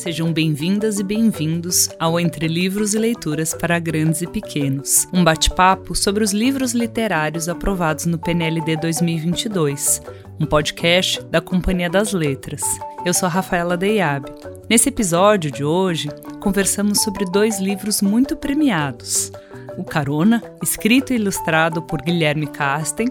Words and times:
Sejam 0.00 0.32
bem-vindas 0.32 0.98
e 0.98 1.02
bem-vindos 1.02 1.90
ao 1.98 2.18
Entre 2.18 2.48
Livros 2.48 2.94
e 2.94 2.98
Leituras 2.98 3.52
para 3.52 3.78
Grandes 3.78 4.22
e 4.22 4.26
Pequenos, 4.26 5.06
um 5.12 5.22
bate-papo 5.22 5.94
sobre 5.94 6.24
os 6.24 6.32
livros 6.32 6.72
literários 6.72 7.50
aprovados 7.50 8.06
no 8.06 8.18
PNLD 8.18 8.78
2022, 8.78 10.00
um 10.40 10.46
podcast 10.46 11.22
da 11.24 11.42
Companhia 11.42 11.90
das 11.90 12.14
Letras. 12.14 12.62
Eu 13.04 13.12
sou 13.12 13.26
a 13.26 13.30
Rafaela 13.30 13.76
Deiab. 13.76 14.24
Nesse 14.70 14.88
episódio 14.88 15.50
de 15.50 15.62
hoje, 15.62 16.08
conversamos 16.40 17.02
sobre 17.02 17.26
dois 17.26 17.60
livros 17.60 18.00
muito 18.00 18.34
premiados. 18.34 19.30
O 19.76 19.84
Carona, 19.84 20.42
escrito 20.62 21.12
e 21.12 21.16
ilustrado 21.16 21.82
por 21.82 22.00
Guilherme 22.00 22.46
Casten, 22.46 23.08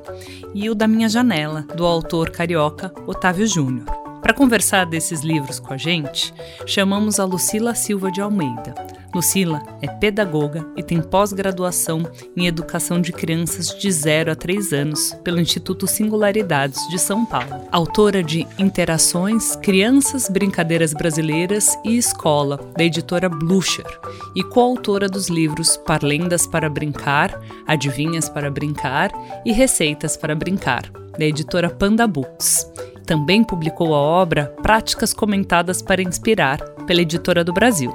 e 0.56 0.68
o 0.72 0.74
Da 0.74 0.88
Minha 0.88 1.08
Janela, 1.08 1.68
do 1.76 1.86
autor 1.86 2.32
carioca 2.32 2.92
Otávio 3.06 3.46
Júnior. 3.46 3.99
Para 4.22 4.34
conversar 4.34 4.86
desses 4.86 5.22
livros 5.22 5.60
com 5.60 5.74
a 5.74 5.78
gente, 5.78 6.34
chamamos 6.66 7.20
a 7.20 7.26
Lucila 7.26 7.74
Silva 7.74 8.12
de 8.12 8.22
Almeida. 8.22 8.76
Lucila 9.14 9.62
é 9.82 9.88
pedagoga 9.88 10.68
e 10.76 10.84
tem 10.84 11.02
pós-graduação 11.02 12.04
em 12.38 12.46
educação 12.46 13.02
de 13.02 13.12
crianças 13.12 13.68
de 13.68 13.92
0 13.92 14.32
a 14.32 14.36
3 14.36 14.72
anos 14.74 15.18
pelo 15.24 15.40
Instituto 15.40 15.88
Singularidades 15.88 16.88
de 16.90 17.00
São 17.00 17.26
Paulo. 17.26 17.68
Autora 17.72 18.22
de 18.22 18.46
Interações, 18.60 19.56
Crianças, 19.56 20.30
Brincadeiras 20.30 20.94
Brasileiras 20.94 21.76
e 21.84 21.98
Escola, 21.98 22.60
da 22.78 22.84
editora 22.84 23.28
Blucher, 23.30 23.88
e 24.36 24.44
coautora 24.44 25.08
dos 25.10 25.28
livros 25.28 25.76
Parlendas 25.78 26.46
para 26.46 26.70
Brincar, 26.70 27.40
Adivinhas 27.66 28.30
para 28.30 28.52
Brincar 28.52 29.12
e 29.44 29.52
Receitas 29.52 30.16
para 30.16 30.36
Brincar, 30.36 30.84
da 31.18 31.26
editora 31.26 31.70
Panda 31.70 32.06
Books. 32.06 32.70
Também 33.10 33.44
publicou 33.44 33.96
a 33.96 33.98
obra 33.98 34.54
Práticas 34.62 35.16
Comentadas 35.16 35.82
para 35.82 36.00
Inspirar, 36.00 36.60
pela 36.86 37.02
Editora 37.02 37.44
do 37.44 37.52
Brasil. 37.52 37.92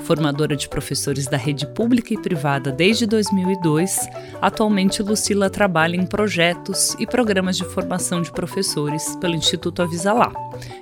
Formadora 0.00 0.56
de 0.56 0.68
professores 0.68 1.26
da 1.26 1.36
rede 1.36 1.66
pública 1.66 2.14
e 2.14 2.18
privada 2.18 2.72
desde 2.72 3.06
2002, 3.06 4.08
atualmente 4.40 5.02
Lucila 5.02 5.50
trabalha 5.50 5.96
em 5.96 6.06
projetos 6.06 6.96
e 6.98 7.06
programas 7.06 7.56
de 7.56 7.64
formação 7.64 8.22
de 8.22 8.32
professores 8.32 9.16
pelo 9.16 9.34
Instituto 9.34 9.82
Avisalá, 9.82 10.32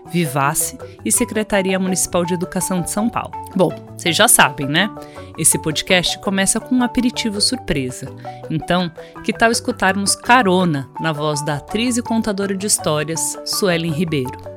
Vivace 0.06 0.78
e 1.04 1.10
Secretaria 1.10 1.78
Municipal 1.78 2.24
de 2.24 2.34
Educação 2.34 2.80
de 2.80 2.90
São 2.90 3.08
Paulo. 3.08 3.32
Bom, 3.54 3.70
vocês 3.96 4.16
já 4.16 4.28
sabem, 4.28 4.66
né? 4.66 4.90
Esse 5.38 5.58
podcast 5.58 6.18
começa 6.20 6.60
com 6.60 6.74
um 6.74 6.82
aperitivo 6.82 7.40
surpresa. 7.40 8.06
Então, 8.50 8.90
que 9.24 9.32
tal 9.32 9.50
escutarmos 9.50 10.14
Carona 10.14 10.88
na 11.00 11.12
voz 11.12 11.44
da 11.44 11.56
atriz 11.56 11.96
e 11.96 12.02
contadora 12.02 12.56
de 12.56 12.66
histórias, 12.66 13.38
Suelen 13.44 13.92
Ribeiro? 13.92 14.56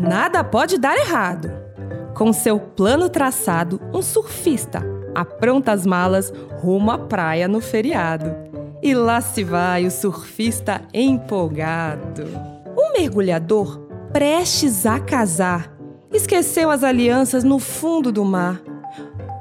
Nada 0.00 0.42
pode 0.42 0.78
dar 0.78 0.96
errado. 0.96 1.50
Com 2.14 2.32
seu 2.32 2.58
plano 2.58 3.08
traçado, 3.08 3.80
um 3.92 4.00
surfista 4.00 4.82
apronta 5.14 5.72
as 5.72 5.84
malas 5.84 6.32
rumo 6.60 6.90
à 6.90 6.98
praia 6.98 7.46
no 7.46 7.60
feriado. 7.60 8.34
E 8.82 8.94
lá 8.94 9.20
se 9.20 9.44
vai 9.44 9.86
o 9.86 9.90
surfista 9.90 10.80
empolgado. 10.94 12.24
Um 12.76 12.92
mergulhador 12.92 13.78
prestes 14.12 14.86
a 14.86 14.98
casar 14.98 15.70
esqueceu 16.12 16.70
as 16.70 16.82
alianças 16.82 17.44
no 17.44 17.58
fundo 17.58 18.10
do 18.10 18.24
mar. 18.24 18.60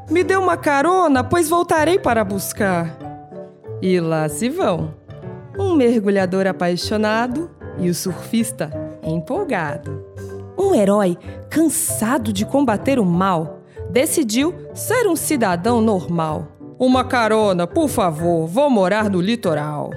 Me 0.09 0.23
dê 0.23 0.35
uma 0.35 0.57
carona, 0.57 1.23
pois 1.23 1.49
voltarei 1.49 1.99
para 1.99 2.23
buscar. 2.23 2.97
E 3.81 3.99
lá 3.99 4.27
se 4.27 4.49
vão. 4.49 4.93
Um 5.57 5.75
mergulhador 5.75 6.47
apaixonado 6.47 7.49
e 7.77 7.89
o 7.89 7.95
surfista 7.95 8.69
empolgado. 9.03 10.03
Um 10.59 10.75
herói 10.75 11.17
cansado 11.49 12.33
de 12.33 12.45
combater 12.45 12.99
o 12.99 13.05
mal 13.05 13.61
decidiu 13.89 14.53
ser 14.73 15.07
um 15.07 15.15
cidadão 15.15 15.79
normal. 15.79 16.49
Uma 16.77 17.05
carona, 17.05 17.65
por 17.65 17.87
favor, 17.87 18.45
vou 18.45 18.69
morar 18.69 19.09
no 19.09 19.21
litoral. 19.21 19.89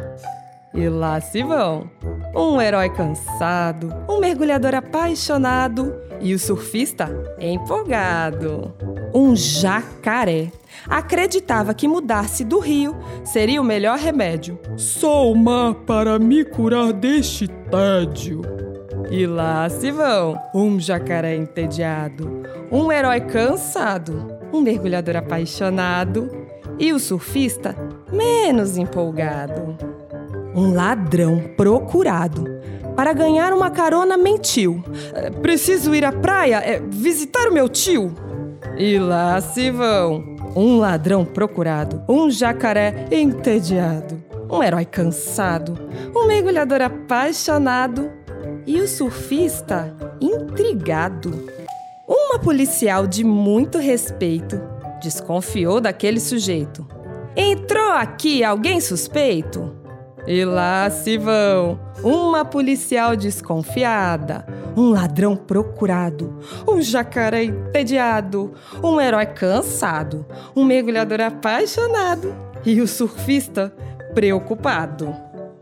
E 0.72 0.88
lá 0.88 1.20
se 1.20 1.42
vão. 1.42 1.90
Um 2.34 2.60
herói 2.60 2.88
cansado, 2.90 3.92
um 4.08 4.20
mergulhador 4.20 4.74
apaixonado 4.74 5.92
e 6.20 6.32
o 6.32 6.38
surfista 6.38 7.10
empolgado. 7.40 8.72
Um 9.12 9.34
jacaré 9.34 10.52
acreditava 10.88 11.74
que 11.74 11.88
mudar-se 11.88 12.44
do 12.44 12.60
rio 12.60 12.96
seria 13.24 13.60
o 13.60 13.64
melhor 13.64 13.98
remédio. 13.98 14.58
Só 14.76 15.30
o 15.30 15.34
mar 15.34 15.74
para 15.74 16.20
me 16.20 16.44
curar 16.44 16.92
deste 16.92 17.48
tédio. 17.48 18.40
E 19.12 19.26
lá 19.26 19.68
se 19.68 19.90
vão 19.90 20.40
um 20.54 20.80
jacaré 20.80 21.36
entediado, 21.36 22.44
um 22.70 22.90
herói 22.90 23.20
cansado, 23.20 24.34
um 24.50 24.62
mergulhador 24.62 25.16
apaixonado 25.16 26.30
e 26.78 26.94
o 26.94 26.98
surfista 26.98 27.76
menos 28.10 28.78
empolgado. 28.78 29.76
Um 30.54 30.72
ladrão 30.72 31.42
procurado. 31.58 32.46
Para 32.96 33.12
ganhar 33.12 33.52
uma 33.52 33.70
carona, 33.70 34.16
mentiu. 34.16 34.82
É, 35.12 35.28
preciso 35.28 35.94
ir 35.94 36.06
à 36.06 36.12
praia 36.12 36.62
é, 36.64 36.80
visitar 36.80 37.48
o 37.50 37.52
meu 37.52 37.68
tio. 37.68 38.14
E 38.78 38.98
lá 38.98 39.38
se 39.42 39.70
vão. 39.70 40.24
Um 40.56 40.78
ladrão 40.78 41.22
procurado, 41.22 42.02
um 42.08 42.30
jacaré 42.30 43.06
entediado, 43.10 44.22
um 44.50 44.62
herói 44.62 44.86
cansado, 44.86 45.78
um 46.16 46.26
mergulhador 46.26 46.80
apaixonado 46.80 48.21
e 48.66 48.80
o 48.80 48.88
surfista 48.88 49.94
intrigado. 50.20 51.46
Uma 52.06 52.38
policial 52.38 53.06
de 53.06 53.24
muito 53.24 53.78
respeito 53.78 54.60
desconfiou 55.00 55.80
daquele 55.80 56.20
sujeito. 56.20 56.86
Entrou 57.36 57.92
aqui 57.92 58.44
alguém 58.44 58.80
suspeito? 58.80 59.76
E 60.26 60.44
lá 60.44 60.88
se 60.90 61.18
vão. 61.18 61.80
Uma 62.02 62.44
policial 62.44 63.16
desconfiada, 63.16 64.46
um 64.76 64.90
ladrão 64.90 65.36
procurado, 65.36 66.38
um 66.68 66.80
jacaré 66.80 67.44
entediado, 67.44 68.52
um 68.82 69.00
herói 69.00 69.26
cansado, 69.26 70.26
um 70.54 70.64
mergulhador 70.64 71.20
apaixonado 71.20 72.34
e 72.64 72.80
o 72.80 72.88
surfista 72.88 73.74
preocupado. 74.14 75.14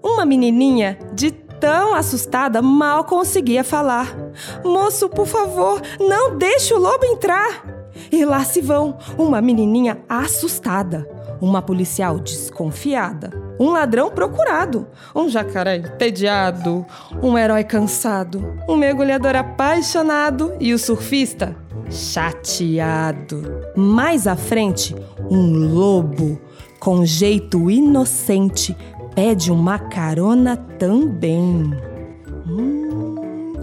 Uma 0.02 0.24
menininha 0.24 0.98
de 1.14 1.30
tão 1.60 1.94
assustada, 1.94 2.62
mal 2.62 3.04
conseguia 3.04 3.62
falar. 3.62 4.16
Moço, 4.64 5.08
por 5.08 5.26
favor, 5.26 5.80
não 6.00 6.36
deixe 6.36 6.72
o 6.72 6.78
lobo 6.78 7.04
entrar! 7.04 7.64
E 8.10 8.24
lá 8.24 8.42
se 8.44 8.60
vão, 8.60 8.96
uma 9.18 9.42
menininha 9.42 9.98
assustada, 10.08 11.06
uma 11.40 11.60
policial 11.60 12.18
desconfiada, 12.18 13.30
um 13.58 13.70
ladrão 13.70 14.10
procurado, 14.10 14.86
um 15.14 15.28
jacaré 15.28 15.76
entediado, 15.76 16.86
um 17.22 17.36
herói 17.36 17.62
cansado, 17.62 18.54
um 18.66 18.76
mergulhador 18.76 19.36
apaixonado 19.36 20.54
e 20.58 20.72
o 20.72 20.78
surfista 20.78 21.54
chateado. 21.90 23.42
Mais 23.76 24.26
à 24.26 24.36
frente, 24.36 24.94
um 25.30 25.68
lobo 25.74 26.40
com 26.78 27.04
jeito 27.04 27.70
inocente 27.70 28.74
pede 29.14 29.50
uma 29.50 29.78
carona 29.78 30.56
também. 30.56 31.74
Hum, 32.46 33.54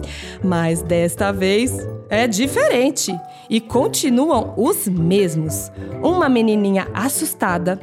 mas 0.44 0.82
desta 0.82 1.32
vez 1.32 1.78
é 2.10 2.28
diferente 2.28 3.14
e 3.50 3.60
continuam 3.60 4.54
os 4.58 4.88
mesmos. 4.88 5.72
Uma 6.02 6.30
menininha 6.30 6.88
assustada, 6.94 7.80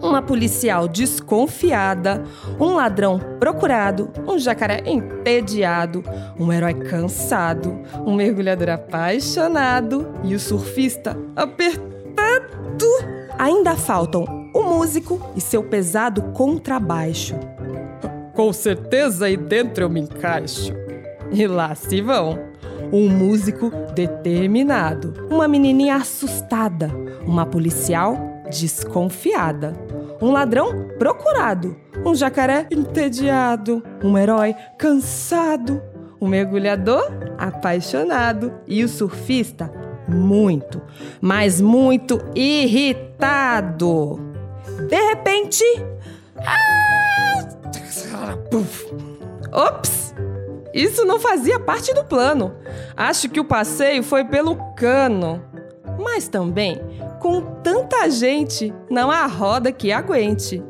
uma 0.00 0.22
policial 0.22 0.86
desconfiada, 0.86 2.24
um 2.58 2.74
ladrão 2.74 3.20
procurado, 3.38 4.10
um 4.26 4.38
jacaré 4.38 4.82
entediado, 4.86 6.04
um 6.38 6.52
herói 6.52 6.74
cansado, 6.74 7.78
um 8.06 8.14
mergulhador 8.14 8.70
apaixonado 8.70 10.06
e 10.22 10.34
o 10.34 10.40
surfista 10.40 11.18
apertado. 11.34 11.88
Ainda 13.38 13.76
faltam 13.76 14.37
o 14.54 14.62
músico 14.62 15.20
e 15.36 15.40
seu 15.40 15.62
pesado 15.62 16.22
contrabaixo. 16.32 17.34
Com 18.34 18.52
certeza 18.52 19.26
aí 19.26 19.36
dentro 19.36 19.84
eu 19.84 19.90
me 19.90 20.00
encaixo. 20.00 20.72
E 21.30 21.46
lá 21.46 21.74
se 21.74 22.00
vão. 22.00 22.38
Um 22.92 23.08
músico 23.08 23.70
determinado, 23.94 25.12
uma 25.30 25.46
menininha 25.46 25.96
assustada, 25.96 26.90
uma 27.26 27.44
policial 27.44 28.16
desconfiada, 28.50 29.74
um 30.22 30.30
ladrão 30.30 30.88
procurado, 30.98 31.76
um 32.04 32.14
jacaré 32.14 32.66
entediado, 32.70 33.82
um 34.02 34.16
herói 34.16 34.54
cansado, 34.78 35.82
um 36.20 36.26
mergulhador 36.26 37.04
apaixonado 37.36 38.52
e 38.66 38.82
o 38.82 38.88
surfista 38.88 39.70
muito, 40.08 40.80
mas 41.20 41.60
muito 41.60 42.18
irritado. 42.34 44.27
De 44.88 44.96
repente. 44.96 45.64
Ah, 46.38 46.78
ops! 49.52 50.08
isso 50.72 51.04
não 51.04 51.18
fazia 51.18 51.58
parte 51.58 51.92
do 51.92 52.04
plano. 52.04 52.54
Acho 52.96 53.28
que 53.28 53.40
o 53.40 53.44
passeio 53.44 54.02
foi 54.02 54.24
pelo 54.24 54.56
cano. 54.74 55.42
Mas 55.98 56.28
também, 56.28 56.80
com 57.20 57.40
tanta 57.62 58.08
gente, 58.10 58.72
não 58.88 59.10
há 59.10 59.26
roda 59.26 59.72
que 59.72 59.90
aguente. 59.90 60.62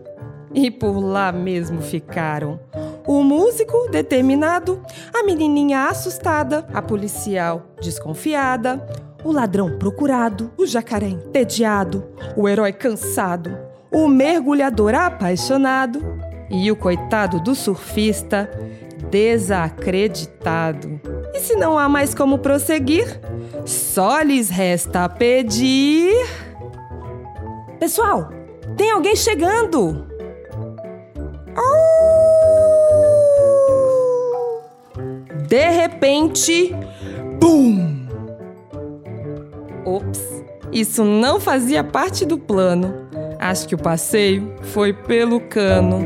E 0.54 0.70
por 0.70 0.98
lá 0.98 1.30
mesmo 1.30 1.82
ficaram. 1.82 2.58
O 3.06 3.22
músico 3.22 3.88
determinado, 3.90 4.82
a 5.14 5.22
menininha 5.22 5.88
assustada, 5.88 6.66
a 6.72 6.80
policial 6.80 7.66
desconfiada, 7.80 8.86
o 9.24 9.32
ladrão 9.32 9.78
procurado, 9.78 10.50
o 10.56 10.66
jacaré 10.66 11.08
entediado, 11.08 12.06
o 12.36 12.48
herói 12.48 12.72
cansado, 12.72 13.67
o 13.90 14.08
mergulhador 14.08 14.94
apaixonado 14.94 16.00
e 16.50 16.70
o 16.70 16.76
coitado 16.76 17.40
do 17.40 17.54
surfista 17.54 18.50
desacreditado. 19.10 21.00
E 21.34 21.40
se 21.40 21.54
não 21.56 21.78
há 21.78 21.88
mais 21.88 22.14
como 22.14 22.38
prosseguir, 22.38 23.20
só 23.64 24.20
lhes 24.22 24.48
resta 24.48 25.08
pedir. 25.08 26.14
Pessoal, 27.78 28.30
tem 28.76 28.90
alguém 28.90 29.16
chegando! 29.16 30.06
De 35.48 35.70
repente, 35.70 36.76
BUM! 37.40 38.06
Ops, 39.86 40.20
isso 40.70 41.02
não 41.02 41.40
fazia 41.40 41.82
parte 41.82 42.26
do 42.26 42.36
plano. 42.36 43.08
Acho 43.40 43.68
que 43.68 43.74
o 43.74 43.78
passeio 43.78 44.54
foi 44.62 44.92
pelo 44.92 45.40
cano. 45.40 46.00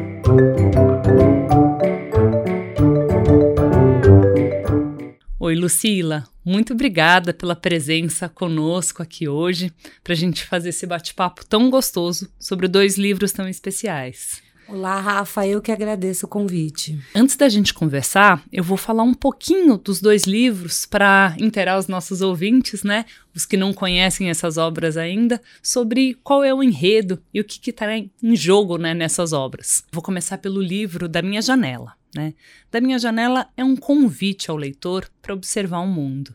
Oi, 5.40 5.54
Lucila. 5.54 6.24
Muito 6.44 6.72
obrigada 6.72 7.32
pela 7.32 7.56
presença 7.56 8.28
conosco 8.28 9.02
aqui 9.02 9.28
hoje 9.28 9.72
para 10.04 10.12
a 10.12 10.16
gente 10.16 10.44
fazer 10.44 10.68
esse 10.68 10.86
bate-papo 10.86 11.44
tão 11.46 11.70
gostoso 11.70 12.30
sobre 12.38 12.68
dois 12.68 12.98
livros 12.98 13.32
tão 13.32 13.48
especiais. 13.48 14.42
Olá, 14.74 14.98
Rafa, 14.98 15.46
eu 15.46 15.60
que 15.60 15.70
agradeço 15.70 16.24
o 16.24 16.28
convite. 16.28 16.98
Antes 17.14 17.36
da 17.36 17.46
gente 17.46 17.74
conversar, 17.74 18.42
eu 18.50 18.64
vou 18.64 18.78
falar 18.78 19.02
um 19.02 19.12
pouquinho 19.12 19.76
dos 19.76 20.00
dois 20.00 20.24
livros 20.24 20.86
para 20.86 21.36
interar 21.38 21.78
os 21.78 21.88
nossos 21.88 22.22
ouvintes, 22.22 22.82
né? 22.82 23.04
Os 23.34 23.44
que 23.44 23.54
não 23.54 23.74
conhecem 23.74 24.30
essas 24.30 24.56
obras 24.56 24.96
ainda, 24.96 25.42
sobre 25.62 26.14
qual 26.24 26.42
é 26.42 26.54
o 26.54 26.62
enredo 26.62 27.22
e 27.34 27.38
o 27.38 27.44
que 27.44 27.68
está 27.68 27.94
em 27.94 28.10
jogo 28.34 28.78
né, 28.78 28.94
nessas 28.94 29.34
obras. 29.34 29.84
Vou 29.92 30.02
começar 30.02 30.38
pelo 30.38 30.62
livro 30.62 31.06
Da 31.06 31.20
Minha 31.20 31.42
Janela. 31.42 31.92
Né? 32.16 32.32
Da 32.70 32.80
Minha 32.80 32.98
Janela 32.98 33.48
é 33.54 33.62
um 33.62 33.76
convite 33.76 34.50
ao 34.50 34.56
leitor 34.56 35.06
para 35.20 35.34
observar 35.34 35.80
o 35.80 35.86
mundo. 35.86 36.34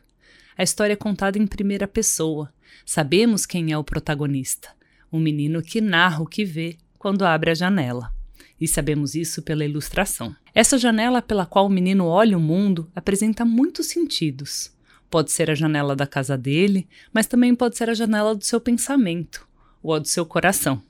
A 0.56 0.62
história 0.62 0.94
é 0.94 0.96
contada 0.96 1.40
em 1.40 1.48
primeira 1.48 1.88
pessoa. 1.88 2.54
Sabemos 2.86 3.48
quem 3.48 3.72
é 3.72 3.78
o 3.80 3.84
protagonista, 3.84 4.70
o 5.12 5.18
menino 5.18 5.60
que 5.60 5.82
narra 5.82 6.22
o 6.22 6.28
que 6.28 6.46
vê 6.46 6.78
quando 7.00 7.26
abre 7.26 7.50
a 7.50 7.56
janela 7.56 8.16
e 8.60 8.68
sabemos 8.68 9.16
isso 9.16 9.42
pela 9.42 9.66
ilustração. 9.66 10.36
Essa 10.54 10.78
janela 10.78 11.22
pela 11.22 11.46
qual 11.46 11.68
o 11.68 11.70
menino 11.70 12.06
olha 12.06 12.38
o 12.38 12.42
mundo 12.42 12.90
apresenta 12.96 13.46
muitos 13.46 13.88
sentidos. 13.88 14.72
Pode 15.10 15.32
ser 15.32 15.50
a 15.50 15.56
janela 15.56 15.96
da 15.96 16.08
casa 16.08 16.38
dele, 16.38 16.88
mas 17.14 17.28
também 17.28 17.56
pode 17.56 17.78
ser 17.78 17.90
a 17.90 17.94
janela 17.94 18.36
do 18.36 18.44
seu 18.44 18.60
pensamento 18.60 19.48
ou 19.82 19.94
a 19.94 20.00
do 20.00 20.08
seu 20.08 20.26
coração. 20.26 20.82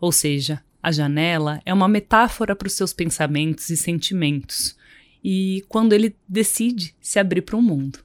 Ou 0.00 0.12
seja, 0.12 0.62
a 0.82 0.90
janela 0.90 1.60
é 1.64 1.72
uma 1.72 1.88
metáfora 1.88 2.56
para 2.56 2.66
os 2.66 2.74
seus 2.74 2.92
pensamentos 2.92 3.68
e 3.70 3.76
sentimentos, 3.76 4.76
e 5.22 5.64
quando 5.68 5.92
ele 5.92 6.16
decide 6.26 6.94
se 7.00 7.18
abrir 7.18 7.42
para 7.42 7.56
o 7.56 7.62
mundo. 7.62 7.98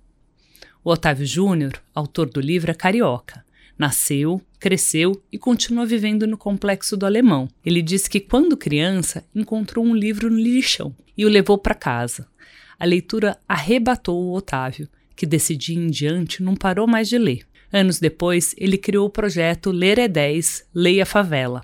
O 0.84 0.92
Otávio 0.92 1.26
Júnior, 1.26 1.82
autor 1.94 2.30
do 2.30 2.42
livro, 2.42 2.70
é 2.70 2.74
carioca. 2.74 3.45
Nasceu, 3.78 4.42
cresceu 4.60 5.22
e 5.32 5.38
continua 5.38 5.86
vivendo 5.86 6.26
no 6.26 6.38
complexo 6.38 6.96
do 6.96 7.06
alemão. 7.06 7.48
Ele 7.66 7.82
diz 7.82 8.08
que 8.08 8.20
quando 8.20 8.56
criança 8.56 9.26
encontrou 9.34 9.86
um 9.86 9.96
livro 9.96 10.30
no 10.30 10.38
lixão 10.38 10.96
e 11.18 11.26
o 11.26 11.30
levou 11.30 11.58
para 11.58 11.76
casa. 11.76 12.28
A 12.80 12.86
leitura 12.86 13.38
arrebatou 13.48 14.22
o 14.22 14.34
Otávio, 14.34 14.88
que 15.16 15.26
desse 15.26 15.58
em 15.70 15.88
diante 15.88 16.44
não 16.44 16.56
parou 16.56 16.88
mais 16.88 17.08
de 17.10 17.18
ler. 17.18 17.46
Anos 17.72 18.00
depois, 18.00 18.56
ele 18.58 18.78
criou 18.78 19.08
o 19.08 19.10
projeto 19.10 19.72
Ler 19.72 20.00
é 20.00 20.08
10, 20.08 20.66
Leia 20.74 21.06
Favela, 21.06 21.64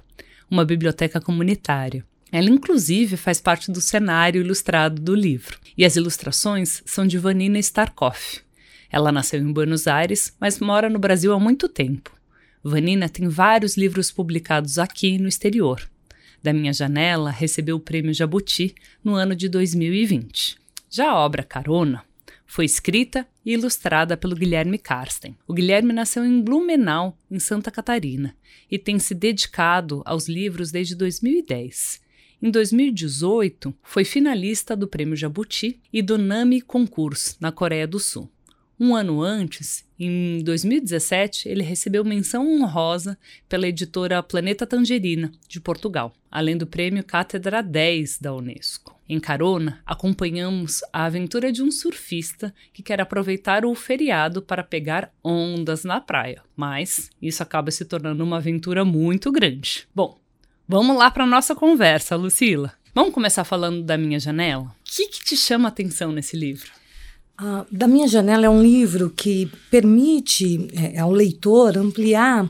uma 0.50 0.66
biblioteca 0.66 1.22
comunitária. 1.22 2.06
Ela, 2.32 2.50
inclusive, 2.50 3.18
faz 3.18 3.42
parte 3.42 3.72
do 3.72 3.82
cenário 3.82 4.42
ilustrado 4.42 5.02
do 5.02 5.14
livro. 5.14 5.60
E 5.78 5.84
as 5.84 5.96
ilustrações 5.96 6.82
são 6.86 7.06
de 7.06 7.18
Vanina 7.18 7.60
Starkoff. 7.60 8.42
Ela 8.92 9.12
nasceu 9.12 9.40
em 9.40 9.52
Buenos 9.52 9.88
Aires, 9.88 10.36
mas 10.40 10.60
mora 10.60 10.90
no 10.90 11.00
Brasil 11.00 11.32
há 11.32 11.40
muito 11.40 11.70
tempo. 11.70 12.12
Vanina 12.64 13.08
tem 13.08 13.28
vários 13.28 13.78
livros 13.78 14.12
publicados 14.12 14.78
aqui 14.78 15.18
no 15.18 15.28
exterior. 15.28 15.90
Da 16.44 16.52
Minha 16.52 16.74
Janela 16.74 17.32
recebeu 17.32 17.78
o 17.78 17.80
prêmio 17.80 18.14
Jabuti 18.14 18.76
no 19.04 19.16
ano 19.16 19.36
de 19.36 19.48
2020. 19.48 20.58
Já 20.90 21.10
a 21.10 21.16
obra 21.16 21.44
Carona 21.44 22.04
foi 22.46 22.66
escrita 22.66 23.26
e 23.46 23.54
ilustrada 23.54 24.18
pelo 24.18 24.36
Guilherme 24.36 24.78
Karsten. 24.78 25.38
O 25.48 25.54
Guilherme 25.54 25.94
nasceu 25.94 26.26
em 26.26 26.42
Blumenau, 26.42 27.18
em 27.30 27.40
Santa 27.40 27.72
Catarina, 27.72 28.36
e 28.70 28.78
tem 28.78 29.00
se 29.00 29.16
dedicado 29.16 30.02
aos 30.06 30.28
livros 30.28 30.70
desde 30.70 30.94
2010. 30.96 32.02
Em 32.42 32.52
2018, 32.52 33.74
foi 33.82 34.04
finalista 34.04 34.76
do 34.76 34.86
Prêmio 34.86 35.16
Jabuti 35.16 35.80
e 35.94 36.02
do 36.02 36.18
NAMI 36.18 36.60
Concurso, 36.60 37.38
na 37.40 37.54
Coreia 37.54 37.88
do 37.88 38.00
Sul. 38.00 38.30
Um 38.84 38.96
ano 38.96 39.22
antes, 39.22 39.86
em 40.00 40.44
2017, 40.44 41.48
ele 41.48 41.62
recebeu 41.62 42.04
menção 42.04 42.52
honrosa 42.52 43.16
pela 43.48 43.68
editora 43.68 44.24
Planeta 44.24 44.66
Tangerina, 44.66 45.32
de 45.48 45.62
Portugal, 45.62 46.12
além 46.32 46.58
do 46.58 46.66
prêmio 46.66 47.04
Cátedra 47.04 47.62
10 47.62 48.18
da 48.18 48.34
Unesco. 48.34 49.00
Em 49.08 49.20
Carona, 49.20 49.84
acompanhamos 49.86 50.82
a 50.92 51.06
aventura 51.06 51.52
de 51.52 51.62
um 51.62 51.70
surfista 51.70 52.52
que 52.74 52.82
quer 52.82 53.00
aproveitar 53.00 53.66
o 53.66 53.76
feriado 53.76 54.42
para 54.42 54.64
pegar 54.64 55.14
ondas 55.24 55.84
na 55.84 56.02
praia, 56.02 56.42
mas 56.56 57.12
isso 57.22 57.44
acaba 57.44 57.70
se 57.70 57.86
tornando 57.86 58.24
uma 58.24 58.38
aventura 58.38 58.84
muito 58.84 59.32
grande. 59.32 59.88
Bom, 59.94 60.18
vamos 60.68 60.98
lá 60.98 61.12
para 61.12 61.28
nossa 61.28 61.54
conversa, 61.54 62.16
Lucila. 62.16 62.74
Vamos 62.96 63.14
começar 63.14 63.44
falando 63.44 63.84
da 63.84 63.96
minha 63.96 64.20
janela? 64.20 64.64
O 64.64 64.74
que, 64.84 65.08
que 65.08 65.24
te 65.24 65.38
chama 65.38 65.68
a 65.68 65.70
atenção 65.70 66.12
nesse 66.12 66.36
livro? 66.36 66.81
Ah, 67.44 67.66
da 67.72 67.88
Minha 67.88 68.08
Janela 68.08 68.46
é 68.46 68.50
um 68.50 68.62
livro 68.62 69.10
que 69.10 69.52
permite 69.72 70.68
é, 70.74 71.00
ao 71.00 71.12
leitor 71.12 71.76
ampliar 71.76 72.48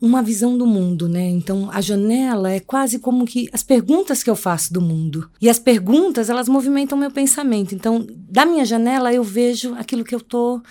uma 0.00 0.22
visão 0.22 0.56
do 0.56 0.64
mundo, 0.64 1.08
né? 1.08 1.28
Então, 1.28 1.68
a 1.72 1.80
janela 1.80 2.50
é 2.50 2.60
quase 2.60 2.98
como 3.00 3.24
que 3.24 3.48
as 3.52 3.62
perguntas 3.62 4.22
que 4.22 4.30
eu 4.30 4.36
faço 4.36 4.72
do 4.72 4.80
mundo. 4.80 5.28
E 5.40 5.48
as 5.48 5.58
perguntas, 5.58 6.28
elas 6.28 6.48
movimentam 6.48 6.98
meu 6.98 7.10
pensamento. 7.10 7.74
Então, 7.74 8.06
da 8.08 8.44
minha 8.44 8.64
janela, 8.64 9.12
eu 9.12 9.24
vejo 9.24 9.74
aquilo 9.74 10.04
que 10.04 10.14
eu 10.14 10.18
estou 10.18 10.62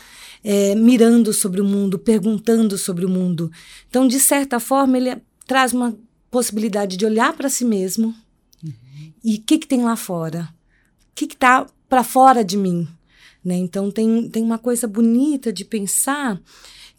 é, 0.44 0.74
mirando 0.76 1.34
sobre 1.34 1.60
o 1.60 1.66
mundo, 1.66 2.00
perguntando 2.00 2.78
sobre 2.78 3.06
o 3.06 3.10
mundo. 3.10 3.52
Então, 3.90 4.08
de 4.08 4.20
certa 4.20 4.60
forma, 4.62 4.98
ele 4.98 5.18
traz 5.46 5.74
uma 5.74 5.94
possibilidade 6.30 6.96
de 6.96 7.06
olhar 7.06 7.34
para 7.34 7.50
si 7.50 7.66
mesmo 7.66 8.14
uhum. 8.64 8.74
e 9.24 9.36
o 9.36 9.42
que, 9.42 9.58
que 9.58 9.68
tem 9.68 9.84
lá 9.84 9.98
fora? 9.98 10.50
O 11.10 11.16
que 11.16 11.26
está 11.26 11.66
para 11.90 12.04
fora 12.04 12.44
de 12.44 12.58
mim? 12.58 12.88
Né? 13.44 13.56
Então 13.56 13.90
tem, 13.90 14.30
tem 14.30 14.44
uma 14.44 14.58
coisa 14.58 14.88
bonita 14.88 15.52
de 15.52 15.66
pensar 15.66 16.42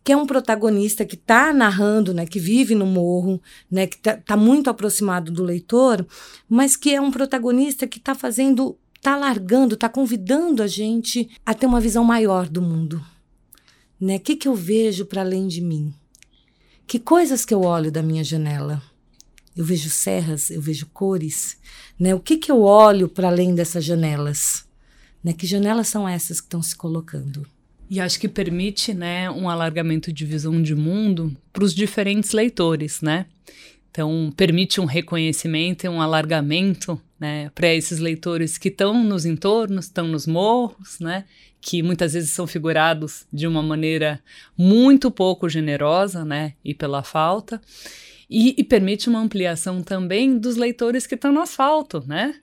que 0.04 0.12
é 0.12 0.16
um 0.16 0.26
protagonista 0.26 1.04
que 1.04 1.14
está 1.14 1.52
narrando, 1.52 2.12
né, 2.12 2.26
que 2.26 2.40
vive 2.40 2.74
no 2.74 2.86
morro, 2.86 3.40
né, 3.70 3.86
que 3.86 3.96
está 3.96 4.16
tá 4.16 4.36
muito 4.36 4.68
aproximado 4.68 5.30
do 5.30 5.44
leitor, 5.44 6.04
mas 6.48 6.76
que 6.76 6.92
é 6.92 7.00
um 7.00 7.10
protagonista 7.10 7.86
que 7.86 7.98
está 7.98 8.14
fazendo, 8.14 8.76
está 8.96 9.16
largando, 9.16 9.74
está 9.74 9.88
convidando 9.88 10.62
a 10.62 10.66
gente 10.66 11.30
a 11.46 11.54
ter 11.54 11.66
uma 11.66 11.80
visão 11.80 12.02
maior 12.02 12.48
do 12.48 12.60
mundo. 12.60 13.00
Né? 14.00 14.16
O 14.16 14.20
que, 14.20 14.34
que 14.34 14.48
eu 14.48 14.54
vejo 14.56 15.06
para 15.06 15.20
além 15.20 15.46
de 15.46 15.60
mim? 15.60 15.94
Que 16.84 16.98
coisas 16.98 17.44
que 17.44 17.54
eu 17.54 17.62
olho 17.62 17.92
da 17.92 18.02
minha 18.02 18.24
janela? 18.24 18.82
Eu 19.56 19.64
vejo 19.64 19.88
serras, 19.88 20.50
eu 20.50 20.60
vejo 20.60 20.86
cores. 20.92 21.56
Né? 21.98 22.12
O 22.12 22.18
que, 22.18 22.36
que 22.36 22.50
eu 22.50 22.62
olho 22.62 23.08
para 23.08 23.28
além 23.28 23.54
dessas 23.54 23.84
janelas? 23.84 24.64
Né? 25.22 25.32
Que 25.32 25.46
janelas 25.46 25.88
são 25.88 26.08
essas 26.08 26.40
que 26.40 26.46
estão 26.46 26.62
se 26.62 26.76
colocando? 26.76 27.46
E 27.88 28.00
acho 28.00 28.18
que 28.18 28.28
permite 28.28 28.94
né, 28.94 29.30
um 29.30 29.50
alargamento 29.50 30.12
de 30.12 30.24
visão 30.24 30.62
de 30.62 30.74
mundo 30.74 31.36
para 31.52 31.64
os 31.64 31.74
diferentes 31.74 32.32
leitores, 32.32 33.02
né? 33.02 33.26
Então, 33.90 34.32
permite 34.34 34.80
um 34.80 34.86
reconhecimento 34.86 35.84
e 35.84 35.88
um 35.90 36.00
alargamento 36.00 36.98
né, 37.20 37.50
para 37.54 37.74
esses 37.74 37.98
leitores 37.98 38.56
que 38.56 38.68
estão 38.68 39.04
nos 39.04 39.26
entornos, 39.26 39.84
estão 39.84 40.08
nos 40.08 40.26
morros, 40.26 40.98
né? 40.98 41.26
Que 41.60 41.82
muitas 41.82 42.14
vezes 42.14 42.30
são 42.30 42.46
figurados 42.46 43.26
de 43.30 43.46
uma 43.46 43.62
maneira 43.62 44.18
muito 44.56 45.10
pouco 45.10 45.46
generosa, 45.46 46.24
né? 46.24 46.54
E 46.64 46.72
pela 46.72 47.02
falta. 47.02 47.60
E, 48.30 48.54
e 48.56 48.64
permite 48.64 49.10
uma 49.10 49.20
ampliação 49.20 49.82
também 49.82 50.38
dos 50.38 50.56
leitores 50.56 51.06
que 51.06 51.14
estão 51.14 51.30
no 51.30 51.40
asfalto, 51.40 52.02
né? 52.06 52.36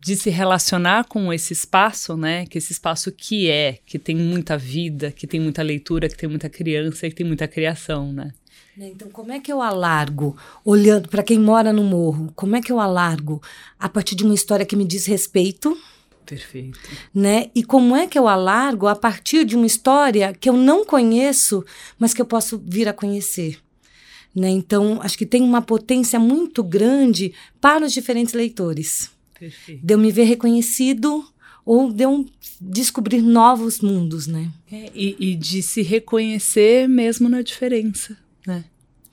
De 0.00 0.16
se 0.16 0.30
relacionar 0.30 1.04
com 1.04 1.32
esse 1.32 1.52
espaço, 1.52 2.16
né? 2.16 2.46
Que 2.46 2.58
esse 2.58 2.72
espaço 2.72 3.10
que 3.10 3.50
é, 3.50 3.78
que 3.84 3.98
tem 3.98 4.16
muita 4.16 4.56
vida, 4.56 5.10
que 5.10 5.26
tem 5.26 5.40
muita 5.40 5.62
leitura, 5.62 6.08
que 6.08 6.16
tem 6.16 6.28
muita 6.28 6.48
criança, 6.48 7.08
que 7.08 7.14
tem 7.14 7.26
muita 7.26 7.48
criação, 7.48 8.12
né? 8.12 8.32
né 8.76 8.88
então, 8.88 9.08
como 9.10 9.32
é 9.32 9.40
que 9.40 9.52
eu 9.52 9.60
alargo, 9.60 10.36
olhando 10.64 11.08
para 11.08 11.22
quem 11.22 11.38
mora 11.38 11.72
no 11.72 11.82
morro, 11.82 12.32
como 12.34 12.56
é 12.56 12.60
que 12.60 12.70
eu 12.70 12.78
alargo 12.78 13.42
a 13.78 13.88
partir 13.88 14.14
de 14.14 14.24
uma 14.24 14.34
história 14.34 14.64
que 14.64 14.76
me 14.76 14.84
diz 14.84 15.06
respeito? 15.06 15.76
Perfeito. 16.24 16.78
Né? 17.12 17.50
E 17.54 17.64
como 17.64 17.96
é 17.96 18.06
que 18.06 18.18
eu 18.18 18.28
alargo 18.28 18.86
a 18.86 18.94
partir 18.94 19.44
de 19.44 19.56
uma 19.56 19.66
história 19.66 20.32
que 20.32 20.48
eu 20.48 20.56
não 20.56 20.84
conheço, 20.84 21.64
mas 21.98 22.12
que 22.12 22.20
eu 22.20 22.26
posso 22.26 22.62
vir 22.64 22.86
a 22.86 22.92
conhecer? 22.92 23.58
Né? 24.34 24.50
Então, 24.50 25.00
acho 25.02 25.16
que 25.16 25.26
tem 25.26 25.42
uma 25.42 25.62
potência 25.62 26.20
muito 26.20 26.62
grande 26.62 27.32
para 27.60 27.84
os 27.84 27.92
diferentes 27.92 28.34
leitores. 28.34 29.10
Perfeito. 29.38 29.84
De 29.84 29.94
eu 29.94 29.98
me 29.98 30.10
ver 30.10 30.24
reconhecido 30.24 31.24
ou 31.64 31.92
de 31.92 32.04
eu 32.04 32.26
descobrir 32.60 33.20
novos 33.20 33.80
mundos, 33.80 34.26
né? 34.26 34.50
É, 34.72 34.90
e, 34.94 35.16
e, 35.18 35.34
de 35.34 35.62
se 35.62 35.82
reconhecer 35.82 36.88
mesmo 36.88 37.28
na 37.28 37.42
diferença, 37.42 38.16
né? 38.46 38.64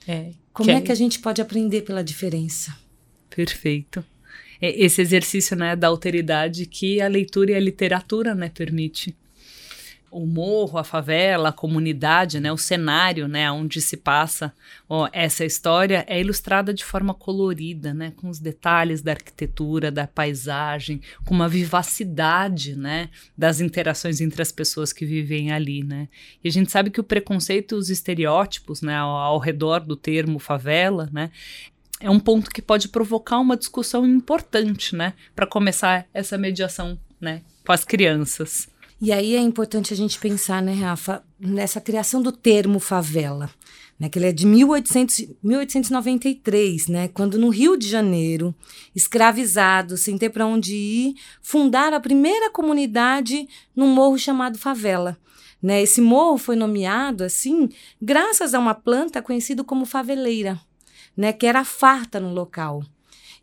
É, 0.08 0.30
Como 0.52 0.70
é, 0.70 0.76
é 0.76 0.80
que 0.80 0.90
a 0.90 0.94
gente 0.94 1.18
pode 1.18 1.42
aprender 1.42 1.82
pela 1.82 2.02
diferença? 2.02 2.74
Perfeito. 3.28 4.04
É 4.60 4.84
esse 4.84 5.02
exercício 5.02 5.54
né, 5.54 5.76
da 5.76 5.88
alteridade 5.88 6.64
que 6.64 7.00
a 7.00 7.08
leitura 7.08 7.52
e 7.52 7.54
a 7.54 7.60
literatura 7.60 8.34
né, 8.34 8.48
permite 8.48 9.14
o 10.10 10.24
morro, 10.24 10.78
a 10.78 10.84
favela, 10.84 11.48
a 11.48 11.52
comunidade, 11.52 12.40
né, 12.40 12.52
o 12.52 12.56
cenário, 12.56 13.28
né, 13.28 13.50
onde 13.50 13.80
se 13.80 13.96
passa 13.96 14.52
ó, 14.88 15.08
essa 15.12 15.44
história 15.44 16.04
é 16.08 16.20
ilustrada 16.20 16.72
de 16.72 16.84
forma 16.84 17.12
colorida, 17.12 17.92
né, 17.92 18.12
com 18.16 18.28
os 18.28 18.38
detalhes 18.38 19.02
da 19.02 19.12
arquitetura, 19.12 19.90
da 19.90 20.06
paisagem, 20.06 21.00
com 21.24 21.34
uma 21.34 21.48
vivacidade, 21.48 22.76
né, 22.76 23.10
das 23.36 23.60
interações 23.60 24.20
entre 24.20 24.40
as 24.40 24.52
pessoas 24.52 24.92
que 24.92 25.04
vivem 25.04 25.52
ali, 25.52 25.82
né. 25.82 26.08
E 26.42 26.48
a 26.48 26.52
gente 26.52 26.70
sabe 26.70 26.90
que 26.90 27.00
o 27.00 27.04
preconceito, 27.04 27.76
os 27.76 27.90
estereótipos, 27.90 28.82
né, 28.82 28.96
ao, 28.96 29.10
ao 29.10 29.38
redor 29.38 29.80
do 29.80 29.96
termo 29.96 30.38
favela, 30.38 31.08
né, 31.12 31.30
é 32.00 32.10
um 32.10 32.20
ponto 32.20 32.50
que 32.50 32.62
pode 32.62 32.88
provocar 32.88 33.38
uma 33.38 33.56
discussão 33.56 34.06
importante, 34.06 34.94
né, 34.94 35.14
para 35.34 35.46
começar 35.46 36.06
essa 36.14 36.38
mediação, 36.38 36.98
né, 37.20 37.42
com 37.64 37.72
as 37.72 37.84
crianças. 37.84 38.68
E 38.98 39.12
aí 39.12 39.36
é 39.36 39.40
importante 39.40 39.92
a 39.92 39.96
gente 39.96 40.18
pensar, 40.18 40.62
né, 40.62 40.72
Rafa, 40.72 41.22
nessa 41.38 41.82
criação 41.82 42.22
do 42.22 42.32
termo 42.32 42.80
favela, 42.80 43.50
né, 44.00 44.08
que 44.08 44.18
ele 44.18 44.26
é 44.26 44.32
de 44.32 44.46
1800, 44.46 45.34
1893, 45.42 46.88
né, 46.88 47.08
quando 47.08 47.38
no 47.38 47.50
Rio 47.50 47.76
de 47.76 47.86
Janeiro, 47.86 48.54
escravizados, 48.94 50.00
sem 50.00 50.16
ter 50.16 50.30
para 50.30 50.46
onde 50.46 50.74
ir, 50.74 51.14
fundaram 51.42 51.98
a 51.98 52.00
primeira 52.00 52.50
comunidade 52.50 53.46
num 53.74 53.88
morro 53.88 54.18
chamado 54.18 54.58
Favela. 54.58 55.18
Né, 55.62 55.82
esse 55.82 56.00
morro 56.00 56.38
foi 56.38 56.56
nomeado 56.56 57.24
assim 57.24 57.68
graças 58.00 58.54
a 58.54 58.58
uma 58.58 58.74
planta 58.74 59.20
conhecida 59.20 59.62
como 59.62 59.84
faveleira, 59.84 60.58
né, 61.14 61.34
que 61.34 61.46
era 61.46 61.64
farta 61.64 62.18
no 62.18 62.32
local. 62.32 62.82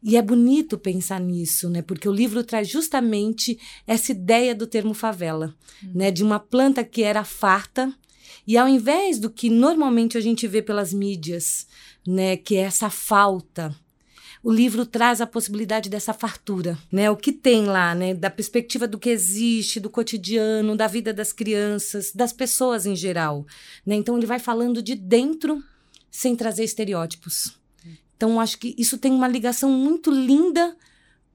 E 0.04 0.18
é 0.18 0.22
bonito 0.22 0.78
pensar 0.78 1.20
nisso, 1.20 1.70
né? 1.70 1.82
Porque 1.82 2.10
o 2.10 2.12
livro 2.12 2.44
traz 2.44 2.68
justamente 2.68 3.58
essa 3.88 4.12
ideia 4.12 4.54
do 4.54 4.68
termo 4.68 4.94
favela, 4.94 5.56
uhum. 5.82 5.92
né? 5.96 6.12
De 6.12 6.24
uma 6.24 6.40
planta 6.40 6.84
que 6.84 7.04
era 7.04 7.24
farta 7.24 7.94
e 8.46 8.58
ao 8.58 8.68
invés 8.68 9.20
do 9.20 9.30
que 9.30 9.50
normalmente 9.50 10.18
a 10.18 10.22
gente 10.22 10.48
vê 10.48 10.62
pelas 10.62 10.94
mídias, 10.94 11.66
né, 12.06 12.36
que 12.36 12.58
é 12.58 12.62
essa 12.62 12.90
falta, 12.90 13.74
o 14.44 14.52
livro 14.52 14.86
traz 14.86 15.22
a 15.22 15.28
possibilidade 15.28 15.90
dessa 15.90 16.14
fartura, 16.14 16.78
né? 16.92 17.10
O 17.10 17.16
que 17.16 17.32
tem 17.32 17.66
lá, 17.66 17.96
né? 17.96 18.14
Da 18.14 18.30
perspectiva 18.30 18.86
do 18.86 19.00
que 19.00 19.10
existe, 19.10 19.80
do 19.80 19.90
cotidiano, 19.90 20.76
da 20.76 20.86
vida 20.86 21.14
das 21.14 21.32
crianças, 21.32 22.12
das 22.14 22.34
pessoas 22.34 22.86
em 22.86 22.94
geral, 22.94 23.46
né? 23.86 23.96
Então 23.96 24.18
ele 24.18 24.26
vai 24.26 24.40
falando 24.40 24.84
de 24.84 24.96
dentro 24.96 25.64
sem 26.12 26.36
trazer 26.36 26.66
estereótipos. 26.66 27.58
Então, 28.24 28.40
acho 28.40 28.58
que 28.58 28.74
isso 28.78 28.98
tem 28.98 29.12
uma 29.12 29.28
ligação 29.28 29.70
muito 29.70 30.10
linda 30.10 30.78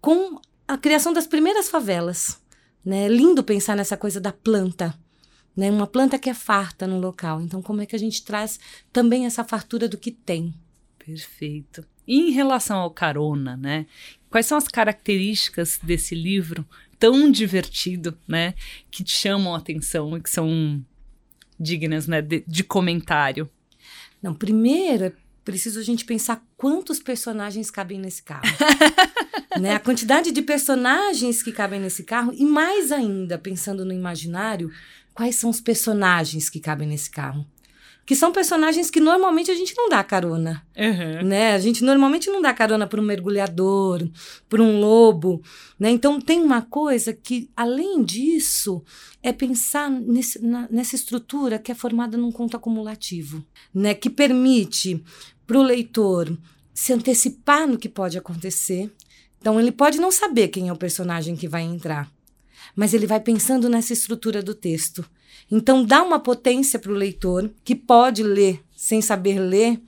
com 0.01 0.41
a 0.67 0.79
criação 0.79 1.13
das 1.13 1.27
primeiras 1.27 1.69
favelas. 1.69 2.41
Né? 2.83 3.05
É 3.05 3.09
lindo 3.09 3.45
pensar 3.45 3.77
nessa 3.77 3.95
coisa 3.95 4.19
da 4.19 4.33
planta. 4.33 4.99
Né? 5.55 5.71
Uma 5.71 5.87
planta 5.87 6.19
que 6.19 6.31
é 6.31 6.35
farta 6.35 6.87
no 6.87 6.99
local. 6.99 7.43
Então, 7.43 7.61
como 7.61 7.83
é 7.83 7.87
que 7.87 7.95
a 7.95 7.99
gente 7.99 8.25
traz 8.25 8.59
também 8.91 9.27
essa 9.27 9.45
fartura 9.45 9.87
do 9.87 9.99
que 9.99 10.11
tem? 10.11 10.55
Perfeito. 10.99 11.85
E 12.07 12.31
em 12.31 12.31
relação 12.31 12.79
ao 12.79 12.91
carona, 12.91 13.55
né? 13.55 13.85
Quais 14.31 14.47
são 14.47 14.57
as 14.57 14.67
características 14.67 15.79
desse 15.83 16.15
livro 16.15 16.67
tão 16.99 17.31
divertido, 17.31 18.17
né? 18.27 18.55
Que 18.91 19.05
te 19.05 19.13
chamam 19.13 19.55
a 19.55 19.59
atenção 19.59 20.17
e 20.17 20.23
que 20.23 20.31
são 20.31 20.83
dignas, 21.61 22.07
né? 22.07 22.23
De, 22.23 22.43
de 22.47 22.65
comentário. 22.65 23.47
Não, 24.23 24.35
primeiro 24.35 25.05
é 25.05 25.13
preciso 25.49 25.81
a 25.81 25.83
gente 25.83 26.05
pensar 26.05 26.45
quantos 26.59 27.01
personagens 27.01 27.71
cabem 27.71 27.99
nesse 27.99 28.23
carro. 28.23 28.45
né? 29.59 29.73
A 29.73 29.81
quantidade 29.81 30.31
de 30.31 30.43
personagens 30.43 31.43
que 31.43 31.51
cabem 31.51 31.81
nesse 31.81 32.05
carro, 32.05 32.35
e 32.37 32.45
mais 32.45 32.93
ainda, 32.93 33.39
pensando 33.39 33.83
no 33.83 33.95
imaginário, 33.95 34.71
quais 35.15 35.37
são 35.37 35.49
os 35.49 35.59
personagens 35.59 36.51
que 36.51 36.61
cabem 36.61 36.87
nesse 36.87 37.09
carro 37.09 37.47
que 38.09 38.17
são 38.17 38.33
personagens 38.33 38.91
que 38.91 39.01
normalmente 39.01 39.51
a 39.51 39.55
gente 39.55 39.77
não 39.77 39.87
dá 39.87 40.03
carona, 40.03 40.67
uhum. 40.75 41.29
né? 41.29 41.53
A 41.53 41.59
gente 41.59 41.85
normalmente 41.85 42.31
não 42.31 42.41
dá 42.41 42.55
carona 42.55 42.87
para 42.87 42.99
um 42.99 43.05
mergulhador, 43.05 44.09
para 44.49 44.63
um 44.63 44.81
lobo, 44.81 45.43
né? 45.79 45.91
Então 45.91 46.19
tem 46.19 46.41
uma 46.41 46.63
coisa 46.63 47.13
que, 47.13 47.51
além 47.55 48.03
disso, 48.03 48.83
é 49.23 49.31
pensar 49.31 49.91
nesse, 49.91 50.43
na, 50.43 50.67
nessa 50.71 50.97
estrutura 50.97 51.59
que 51.59 51.71
é 51.71 51.75
formada 51.75 52.17
num 52.17 52.33
conto 52.33 52.57
acumulativo, 52.57 53.45
né? 53.75 53.93
Que 53.93 54.09
permite 54.09 55.05
para 55.47 55.59
o 55.59 55.63
leitor 55.63 56.35
se 56.73 56.95
antecipar 56.95 57.69
no 57.69 57.77
que 57.77 57.91
pode 57.91 58.17
acontecer. 58.17 58.91
Então 59.39 59.61
ele 59.61 59.71
pode 59.71 60.01
não 60.01 60.11
saber 60.11 60.49
quem 60.49 60.71
é 60.71 60.73
o 60.73 60.79
personagem 60.79 61.37
que 61.37 61.47
vai 61.47 61.61
entrar, 61.61 62.11
mas 62.79 62.95
ele 62.95 63.09
vai 63.09 63.19
pensando 63.19 63.69
nessa 63.69 63.93
estrutura 63.93 64.41
do 64.41 64.55
texto. 64.55 65.05
Então, 65.51 65.85
dá 65.85 66.01
uma 66.01 66.21
potência 66.21 66.79
para 66.79 66.93
o 66.93 66.95
leitor 66.95 67.51
que 67.65 67.75
pode 67.75 68.23
ler 68.23 68.63
sem 68.77 69.03
saber 69.03 69.41
ler. 69.41 69.81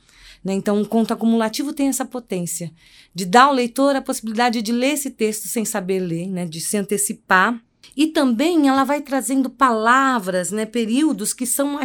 Né? 0.42 0.54
Então, 0.54 0.76
um 0.76 0.85
conto 0.85 1.12
acumulativo 1.12 1.73
tem 1.73 1.87
essa 1.87 2.04
potência 2.04 2.73
de 3.14 3.25
dar 3.25 3.44
ao 3.44 3.52
leitor 3.52 3.94
a 3.94 4.02
possibilidade 4.02 4.61
de 4.61 4.73
ler 4.73 4.94
esse 4.94 5.09
texto 5.09 5.47
sem 5.47 5.64
saber 5.64 6.00
ler, 6.00 6.26
né? 6.26 6.44
de 6.44 6.61
se 6.61 6.76
antecipar. 6.76 7.62
E 7.97 8.09
também 8.09 8.66
ela 8.66 8.82
vai 8.82 9.00
trazendo 9.00 9.49
palavras, 9.49 10.50
né, 10.50 10.66
períodos 10.66 11.32
que 11.32 11.47
são 11.47 11.78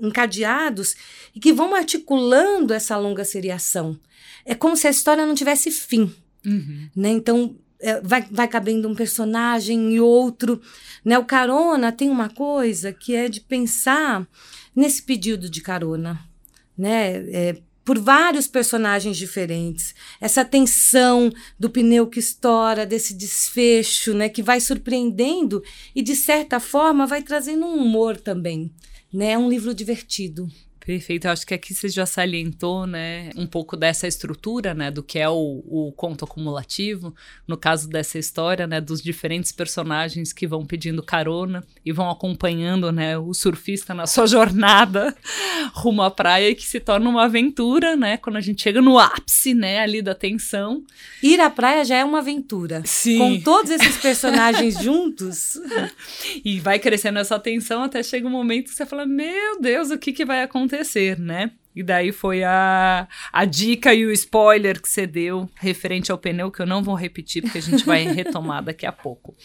encadeados 0.00 0.96
e 1.34 1.40
que 1.40 1.52
vão 1.52 1.74
articulando 1.74 2.74
essa 2.74 2.96
longa 2.96 3.24
seriação. 3.24 3.98
É 4.44 4.56
como 4.56 4.76
se 4.76 4.88
a 4.88 4.90
história 4.90 5.24
não 5.24 5.34
tivesse 5.34 5.70
fim. 5.70 6.12
Uhum. 6.44 6.88
Né? 6.96 7.10
Então, 7.10 7.56
é, 7.80 8.00
vai, 8.00 8.26
vai 8.30 8.48
cabendo 8.48 8.88
um 8.88 8.94
personagem 8.94 9.92
e 9.92 10.00
outro. 10.00 10.60
Né? 11.04 11.18
O 11.18 11.24
carona 11.24 11.92
tem 11.92 12.10
uma 12.10 12.28
coisa 12.28 12.92
que 12.92 13.14
é 13.14 13.28
de 13.28 13.40
pensar 13.40 14.26
nesse 14.74 15.02
pedido 15.02 15.48
de 15.48 15.60
carona. 15.60 16.20
Né? 16.76 17.24
É, 17.32 17.56
por 17.88 17.98
vários 17.98 18.46
personagens 18.46 19.16
diferentes. 19.16 19.94
Essa 20.20 20.44
tensão 20.44 21.32
do 21.58 21.70
pneu 21.70 22.06
que 22.06 22.18
estoura, 22.18 22.84
desse 22.84 23.14
desfecho, 23.14 24.12
né, 24.12 24.28
que 24.28 24.42
vai 24.42 24.60
surpreendendo 24.60 25.62
e 25.94 26.02
de 26.02 26.14
certa 26.14 26.60
forma 26.60 27.06
vai 27.06 27.22
trazendo 27.22 27.64
um 27.64 27.76
humor 27.76 28.18
também, 28.18 28.70
né? 29.10 29.30
É 29.30 29.38
um 29.38 29.48
livro 29.48 29.72
divertido. 29.72 30.46
Perfeito. 30.88 31.26
Eu 31.26 31.32
acho 31.32 31.46
que 31.46 31.52
aqui 31.52 31.74
você 31.74 31.86
já 31.86 32.06
salientou, 32.06 32.86
né, 32.86 33.28
um 33.36 33.46
pouco 33.46 33.76
dessa 33.76 34.08
estrutura, 34.08 34.72
né, 34.72 34.90
do 34.90 35.02
que 35.02 35.18
é 35.18 35.28
o, 35.28 35.62
o 35.66 35.92
conto 35.94 36.24
acumulativo. 36.24 37.14
No 37.46 37.58
caso 37.58 37.90
dessa 37.90 38.18
história, 38.18 38.66
né, 38.66 38.80
dos 38.80 39.02
diferentes 39.02 39.52
personagens 39.52 40.32
que 40.32 40.46
vão 40.46 40.64
pedindo 40.64 41.02
carona 41.02 41.62
e 41.84 41.92
vão 41.92 42.08
acompanhando, 42.08 42.90
né, 42.90 43.18
o 43.18 43.34
surfista 43.34 43.92
na 43.92 44.06
sua 44.06 44.24
jornada 44.26 45.14
rumo 45.74 46.00
à 46.00 46.10
praia, 46.10 46.54
que 46.54 46.64
se 46.64 46.80
torna 46.80 47.10
uma 47.10 47.24
aventura, 47.24 47.94
né, 47.94 48.16
quando 48.16 48.36
a 48.36 48.40
gente 48.40 48.62
chega 48.62 48.80
no 48.80 48.98
ápice, 48.98 49.52
né, 49.52 49.80
ali 49.80 50.00
da 50.00 50.14
tensão. 50.14 50.82
Ir 51.22 51.38
à 51.38 51.50
praia 51.50 51.84
já 51.84 51.96
é 51.96 52.04
uma 52.04 52.20
aventura. 52.20 52.80
Sim. 52.86 53.18
Com 53.18 53.40
todos 53.40 53.72
esses 53.72 53.98
personagens 53.98 54.72
juntos. 54.82 55.60
E 56.42 56.58
vai 56.60 56.78
crescendo 56.78 57.18
essa 57.18 57.38
tensão 57.38 57.82
até 57.82 58.02
chega 58.02 58.26
um 58.26 58.30
momento 58.30 58.70
que 58.70 58.74
você 58.74 58.86
fala: 58.86 59.04
Meu 59.04 59.60
Deus, 59.60 59.90
o 59.90 59.98
que, 59.98 60.14
que 60.14 60.24
vai 60.24 60.42
acontecer? 60.42 60.77
Acontecer, 60.78 61.18
né? 61.18 61.50
E 61.74 61.82
daí 61.82 62.10
foi 62.10 62.42
a, 62.42 63.06
a 63.32 63.44
dica 63.44 63.94
e 63.94 64.04
o 64.04 64.12
spoiler 64.12 64.80
que 64.80 64.88
você 64.88 65.06
deu 65.06 65.48
referente 65.54 66.10
ao 66.10 66.18
pneu, 66.18 66.50
que 66.50 66.60
eu 66.60 66.66
não 66.66 66.82
vou 66.82 66.94
repetir, 66.94 67.42
porque 67.42 67.58
a 67.58 67.62
gente 67.62 67.84
vai 67.84 68.02
retomar 68.12 68.64
daqui 68.64 68.84
a 68.84 68.90
pouco. 68.90 69.36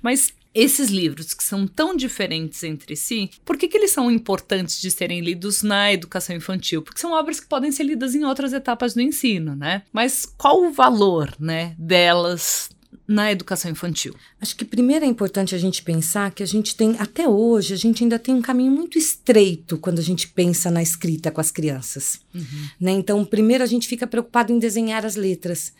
Mas 0.00 0.32
esses 0.54 0.90
livros 0.90 1.34
que 1.34 1.42
são 1.42 1.66
tão 1.66 1.96
diferentes 1.96 2.62
entre 2.62 2.94
si, 2.94 3.30
por 3.44 3.58
que, 3.58 3.68
que 3.68 3.76
eles 3.76 3.90
são 3.90 4.10
importantes 4.10 4.80
de 4.80 4.90
serem 4.90 5.20
lidos 5.20 5.62
na 5.62 5.92
educação 5.92 6.36
infantil? 6.36 6.82
Porque 6.82 7.00
são 7.00 7.12
obras 7.12 7.40
que 7.40 7.48
podem 7.48 7.72
ser 7.72 7.82
lidas 7.82 8.14
em 8.14 8.24
outras 8.24 8.52
etapas 8.52 8.94
do 8.94 9.00
ensino, 9.00 9.56
né? 9.56 9.82
Mas 9.92 10.24
qual 10.24 10.62
o 10.62 10.72
valor, 10.72 11.34
né, 11.38 11.74
delas 11.78 12.70
na 13.06 13.30
educação 13.30 13.70
infantil? 13.70 14.14
Acho 14.40 14.56
que 14.56 14.64
primeiro 14.64 15.04
é 15.04 15.08
importante 15.08 15.54
a 15.54 15.58
gente 15.58 15.82
pensar 15.82 16.32
que 16.32 16.42
a 16.42 16.46
gente 16.46 16.74
tem, 16.74 16.96
até 16.98 17.28
hoje, 17.28 17.74
a 17.74 17.76
gente 17.76 18.02
ainda 18.02 18.18
tem 18.18 18.34
um 18.34 18.42
caminho 18.42 18.72
muito 18.72 18.98
estreito 18.98 19.78
quando 19.78 19.98
a 19.98 20.02
gente 20.02 20.28
pensa 20.28 20.70
na 20.70 20.82
escrita 20.82 21.30
com 21.30 21.40
as 21.40 21.50
crianças. 21.50 22.20
Uhum. 22.34 22.68
Né? 22.80 22.92
Então, 22.92 23.24
primeiro 23.24 23.62
a 23.62 23.66
gente 23.66 23.88
fica 23.88 24.06
preocupado 24.06 24.52
em 24.52 24.58
desenhar 24.58 25.04
as 25.06 25.16
letras. 25.16 25.72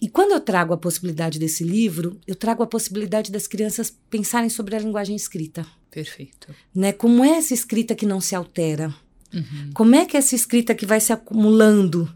E 0.00 0.08
quando 0.08 0.32
eu 0.32 0.40
trago 0.40 0.72
a 0.72 0.78
possibilidade 0.78 1.38
desse 1.38 1.62
livro, 1.62 2.18
eu 2.26 2.34
trago 2.34 2.62
a 2.62 2.66
possibilidade 2.66 3.30
das 3.30 3.46
crianças 3.46 3.94
pensarem 4.08 4.48
sobre 4.48 4.74
a 4.74 4.78
linguagem 4.78 5.14
escrita. 5.14 5.66
Perfeito. 5.90 6.54
Né? 6.74 6.92
Como 6.92 7.24
é 7.24 7.36
essa 7.36 7.52
escrita 7.52 7.94
que 7.94 8.06
não 8.06 8.20
se 8.20 8.34
altera? 8.34 8.94
Uhum. 9.32 9.70
Como 9.74 9.94
é 9.94 10.04
que 10.04 10.16
essa 10.16 10.34
escrita 10.34 10.74
que 10.74 10.86
vai 10.86 11.00
se 11.00 11.12
acumulando? 11.12 12.12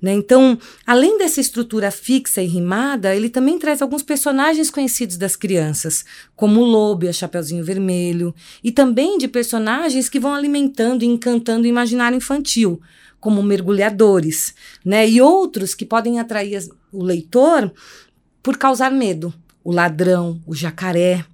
Né? 0.00 0.12
Então, 0.12 0.56
além 0.86 1.18
dessa 1.18 1.40
estrutura 1.40 1.90
fixa 1.90 2.40
e 2.40 2.46
rimada, 2.46 3.14
ele 3.14 3.28
também 3.28 3.58
traz 3.58 3.82
alguns 3.82 4.02
personagens 4.02 4.70
conhecidos 4.70 5.16
das 5.16 5.34
crianças, 5.34 6.04
como 6.36 6.60
o 6.60 6.64
lobo 6.64 7.04
e 7.04 7.08
a 7.08 7.12
Chapeuzinho 7.12 7.64
Vermelho, 7.64 8.34
e 8.62 8.70
também 8.70 9.18
de 9.18 9.26
personagens 9.26 10.08
que 10.08 10.20
vão 10.20 10.34
alimentando 10.34 11.02
e 11.02 11.06
encantando 11.06 11.64
o 11.64 11.68
imaginário 11.68 12.16
infantil, 12.16 12.80
como 13.18 13.42
mergulhadores, 13.42 14.54
né? 14.84 15.08
E 15.08 15.20
outros 15.20 15.74
que 15.74 15.84
podem 15.84 16.20
atrair 16.20 16.68
o 16.92 17.02
leitor 17.02 17.72
por 18.40 18.56
causar 18.56 18.92
medo. 18.92 19.34
O 19.64 19.72
ladrão, 19.72 20.40
o 20.46 20.54
jacaré. 20.54 21.24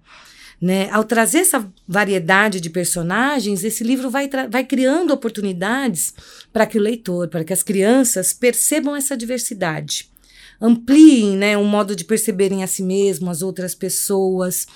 Né? 0.64 0.88
Ao 0.90 1.04
trazer 1.04 1.40
essa 1.40 1.70
variedade 1.86 2.58
de 2.58 2.70
personagens, 2.70 3.62
esse 3.62 3.84
livro 3.84 4.08
vai, 4.08 4.30
vai 4.48 4.64
criando 4.64 5.12
oportunidades 5.12 6.14
para 6.50 6.64
que 6.64 6.78
o 6.78 6.80
leitor, 6.80 7.28
para 7.28 7.44
que 7.44 7.52
as 7.52 7.62
crianças 7.62 8.32
percebam 8.32 8.96
essa 8.96 9.14
diversidade 9.14 10.13
ampliem 10.60 11.36
né, 11.36 11.56
um 11.56 11.64
modo 11.64 11.94
de 11.94 12.04
perceberem 12.04 12.62
a 12.62 12.66
si 12.66 12.82
mesmo, 12.82 13.30
as 13.30 13.42
outras 13.42 13.74
pessoas, 13.74 14.66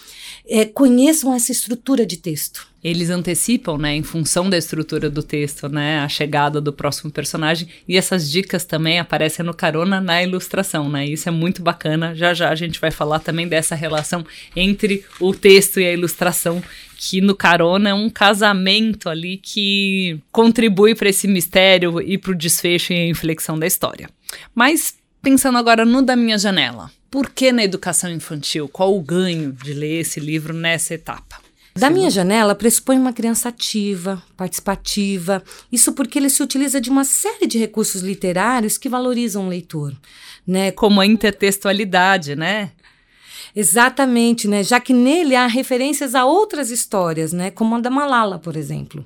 é, 0.48 0.64
conheçam 0.64 1.34
essa 1.34 1.52
estrutura 1.52 2.04
de 2.04 2.16
texto. 2.16 2.66
Eles 2.82 3.10
antecipam, 3.10 3.76
né, 3.76 3.96
em 3.96 4.04
função 4.04 4.48
da 4.48 4.56
estrutura 4.56 5.10
do 5.10 5.20
texto, 5.20 5.68
né, 5.68 5.98
a 5.98 6.08
chegada 6.08 6.60
do 6.60 6.72
próximo 6.72 7.10
personagem. 7.10 7.68
E 7.88 7.96
essas 7.96 8.30
dicas 8.30 8.64
também 8.64 9.00
aparecem 9.00 9.44
no 9.44 9.52
carona 9.52 10.00
na 10.00 10.22
ilustração, 10.22 10.88
né? 10.88 11.04
Isso 11.04 11.28
é 11.28 11.32
muito 11.32 11.60
bacana. 11.60 12.14
Já 12.14 12.32
já 12.32 12.50
a 12.50 12.54
gente 12.54 12.80
vai 12.80 12.92
falar 12.92 13.18
também 13.18 13.48
dessa 13.48 13.74
relação 13.74 14.24
entre 14.54 15.04
o 15.18 15.34
texto 15.34 15.80
e 15.80 15.86
a 15.86 15.92
ilustração, 15.92 16.62
que 16.96 17.20
no 17.20 17.34
carona 17.34 17.90
é 17.90 17.94
um 17.94 18.08
casamento 18.08 19.08
ali 19.08 19.38
que 19.38 20.20
contribui 20.30 20.94
para 20.94 21.08
esse 21.08 21.26
mistério 21.26 22.00
e 22.00 22.16
para 22.16 22.30
o 22.30 22.36
desfecho 22.36 22.92
e 22.92 22.96
a 22.96 23.08
inflexão 23.08 23.58
da 23.58 23.66
história. 23.66 24.08
Mas 24.54 24.94
Pensando 25.30 25.58
agora 25.58 25.84
no 25.84 26.00
da 26.00 26.16
minha 26.16 26.38
janela. 26.38 26.90
Por 27.10 27.28
que 27.28 27.52
na 27.52 27.62
educação 27.62 28.10
infantil? 28.10 28.66
Qual 28.66 28.96
o 28.96 29.02
ganho 29.02 29.52
de 29.52 29.74
ler 29.74 30.00
esse 30.00 30.18
livro 30.18 30.54
nessa 30.54 30.94
etapa? 30.94 31.36
Da 31.76 31.90
minha 31.90 32.08
janela 32.08 32.54
pressupõe 32.54 32.96
uma 32.96 33.12
criança 33.12 33.50
ativa, 33.50 34.22
participativa. 34.38 35.44
Isso 35.70 35.92
porque 35.92 36.18
ele 36.18 36.30
se 36.30 36.42
utiliza 36.42 36.80
de 36.80 36.88
uma 36.88 37.04
série 37.04 37.46
de 37.46 37.58
recursos 37.58 38.00
literários 38.00 38.78
que 38.78 38.88
valorizam 38.88 39.44
o 39.44 39.50
leitor, 39.50 39.94
né? 40.46 40.70
Como 40.70 40.98
a 40.98 41.04
intertextualidade, 41.04 42.34
né? 42.34 42.70
Exatamente, 43.54 44.48
né? 44.48 44.64
Já 44.64 44.80
que 44.80 44.94
nele 44.94 45.36
há 45.36 45.46
referências 45.46 46.14
a 46.14 46.24
outras 46.24 46.70
histórias, 46.70 47.34
né? 47.34 47.50
Como 47.50 47.76
a 47.76 47.80
da 47.80 47.90
Malala, 47.90 48.38
por 48.38 48.56
exemplo. 48.56 49.04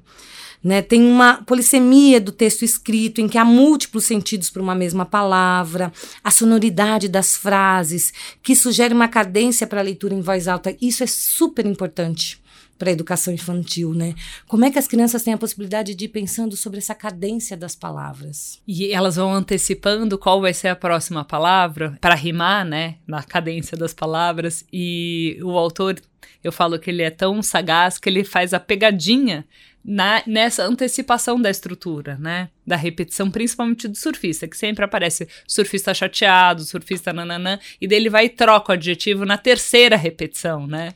Né? 0.62 0.80
Tem 0.80 1.02
uma 1.02 1.42
polissemia 1.42 2.20
do 2.20 2.30
texto 2.30 2.62
escrito, 2.62 3.20
em 3.20 3.28
que 3.28 3.38
há 3.38 3.44
múltiplos 3.44 4.04
sentidos 4.04 4.48
para 4.48 4.62
uma 4.62 4.74
mesma 4.74 5.04
palavra, 5.04 5.92
a 6.22 6.30
sonoridade 6.30 7.08
das 7.08 7.36
frases, 7.36 8.12
que 8.42 8.54
sugere 8.54 8.94
uma 8.94 9.08
cadência 9.08 9.66
para 9.66 9.80
a 9.80 9.84
leitura 9.84 10.14
em 10.14 10.20
voz 10.20 10.46
alta. 10.46 10.76
Isso 10.80 11.02
é 11.02 11.06
super 11.06 11.66
importante 11.66 12.42
para 12.82 12.90
a 12.90 12.92
educação 12.92 13.32
infantil, 13.32 13.94
né? 13.94 14.12
Como 14.48 14.64
é 14.64 14.70
que 14.70 14.78
as 14.78 14.88
crianças 14.88 15.22
têm 15.22 15.32
a 15.32 15.38
possibilidade 15.38 15.94
de 15.94 16.06
ir 16.06 16.08
pensando 16.08 16.56
sobre 16.56 16.78
essa 16.78 16.96
cadência 16.96 17.56
das 17.56 17.76
palavras? 17.76 18.60
E 18.66 18.90
elas 18.92 19.14
vão 19.14 19.32
antecipando 19.32 20.18
qual 20.18 20.40
vai 20.40 20.52
ser 20.52 20.66
a 20.66 20.74
próxima 20.74 21.24
palavra 21.24 21.96
para 22.00 22.16
rimar, 22.16 22.64
né, 22.64 22.96
na 23.06 23.22
cadência 23.22 23.76
das 23.76 23.94
palavras. 23.94 24.64
E 24.72 25.38
o 25.44 25.56
autor, 25.56 26.00
eu 26.42 26.50
falo 26.50 26.76
que 26.76 26.90
ele 26.90 27.02
é 27.02 27.10
tão 27.10 27.40
sagaz 27.40 27.98
que 27.98 28.08
ele 28.08 28.24
faz 28.24 28.52
a 28.52 28.58
pegadinha 28.58 29.46
na, 29.84 30.22
nessa 30.26 30.64
antecipação 30.64 31.40
da 31.40 31.50
estrutura, 31.50 32.16
né? 32.20 32.48
Da 32.64 32.76
repetição, 32.76 33.30
principalmente 33.30 33.88
do 33.88 33.96
surfista, 33.96 34.46
que 34.46 34.56
sempre 34.56 34.84
aparece 34.84 35.26
surfista 35.46 35.92
chateado, 35.92 36.64
surfista 36.64 37.12
nananã, 37.12 37.58
e 37.80 37.88
daí 37.88 37.98
ele 37.98 38.10
vai 38.10 38.26
e 38.26 38.28
troca 38.28 38.72
o 38.72 38.74
adjetivo 38.74 39.24
na 39.24 39.36
terceira 39.36 39.96
repetição, 39.96 40.66
né? 40.66 40.90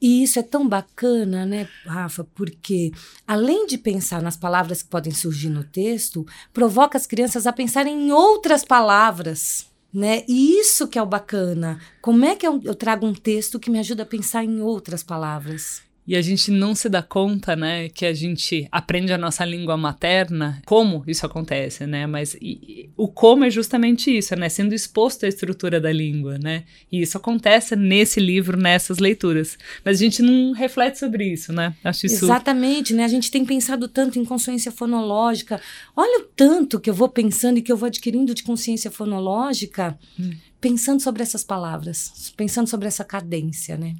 E 0.00 0.22
isso 0.22 0.38
é 0.38 0.42
tão 0.42 0.68
bacana, 0.68 1.44
né, 1.44 1.68
Rafa? 1.84 2.22
Porque 2.34 2.92
além 3.26 3.66
de 3.66 3.76
pensar 3.76 4.22
nas 4.22 4.36
palavras 4.36 4.82
que 4.82 4.88
podem 4.88 5.12
surgir 5.12 5.48
no 5.48 5.64
texto, 5.64 6.24
provoca 6.52 6.96
as 6.96 7.06
crianças 7.06 7.46
a 7.46 7.52
pensarem 7.52 8.06
em 8.06 8.12
outras 8.12 8.64
palavras. 8.64 9.66
Né? 9.92 10.22
E 10.28 10.58
isso 10.60 10.86
que 10.86 10.98
é 10.98 11.02
o 11.02 11.06
bacana. 11.06 11.80
Como 12.02 12.24
é 12.24 12.36
que 12.36 12.46
eu, 12.46 12.60
eu 12.62 12.74
trago 12.74 13.06
um 13.06 13.14
texto 13.14 13.58
que 13.58 13.70
me 13.70 13.78
ajuda 13.78 14.02
a 14.02 14.06
pensar 14.06 14.44
em 14.44 14.60
outras 14.60 15.02
palavras? 15.02 15.87
E 16.08 16.16
a 16.16 16.22
gente 16.22 16.50
não 16.50 16.74
se 16.74 16.88
dá 16.88 17.02
conta, 17.02 17.54
né, 17.54 17.90
que 17.90 18.06
a 18.06 18.14
gente 18.14 18.66
aprende 18.72 19.12
a 19.12 19.18
nossa 19.18 19.44
língua 19.44 19.76
materna, 19.76 20.62
como 20.64 21.04
isso 21.06 21.26
acontece, 21.26 21.86
né? 21.86 22.06
Mas 22.06 22.34
e, 22.40 22.88
o 22.96 23.06
como 23.06 23.44
é 23.44 23.50
justamente 23.50 24.16
isso, 24.16 24.34
né? 24.34 24.48
Sendo 24.48 24.74
exposto 24.74 25.26
à 25.26 25.28
estrutura 25.28 25.78
da 25.78 25.92
língua, 25.92 26.38
né? 26.38 26.64
E 26.90 27.02
isso 27.02 27.18
acontece 27.18 27.76
nesse 27.76 28.20
livro, 28.20 28.56
nessas 28.56 28.98
leituras. 28.98 29.58
Mas 29.84 29.98
a 29.98 30.02
gente 30.02 30.22
não 30.22 30.52
reflete 30.52 30.98
sobre 30.98 31.30
isso, 31.30 31.52
né? 31.52 31.74
Acho 31.84 32.06
isso... 32.06 32.24
Exatamente, 32.24 32.94
né? 32.94 33.04
A 33.04 33.08
gente 33.08 33.30
tem 33.30 33.44
pensado 33.44 33.86
tanto 33.86 34.18
em 34.18 34.24
consciência 34.24 34.72
fonológica. 34.72 35.60
Olha 35.94 36.20
o 36.20 36.28
tanto 36.34 36.80
que 36.80 36.88
eu 36.88 36.94
vou 36.94 37.10
pensando 37.10 37.58
e 37.58 37.62
que 37.62 37.70
eu 37.70 37.76
vou 37.76 37.86
adquirindo 37.86 38.34
de 38.34 38.42
consciência 38.42 38.90
fonológica. 38.90 39.98
Hum 40.18 40.30
pensando 40.60 41.00
sobre 41.00 41.22
essas 41.22 41.44
palavras, 41.44 42.32
pensando 42.36 42.68
sobre 42.68 42.88
essa 42.88 43.04
cadência, 43.04 43.76
né? 43.76 43.94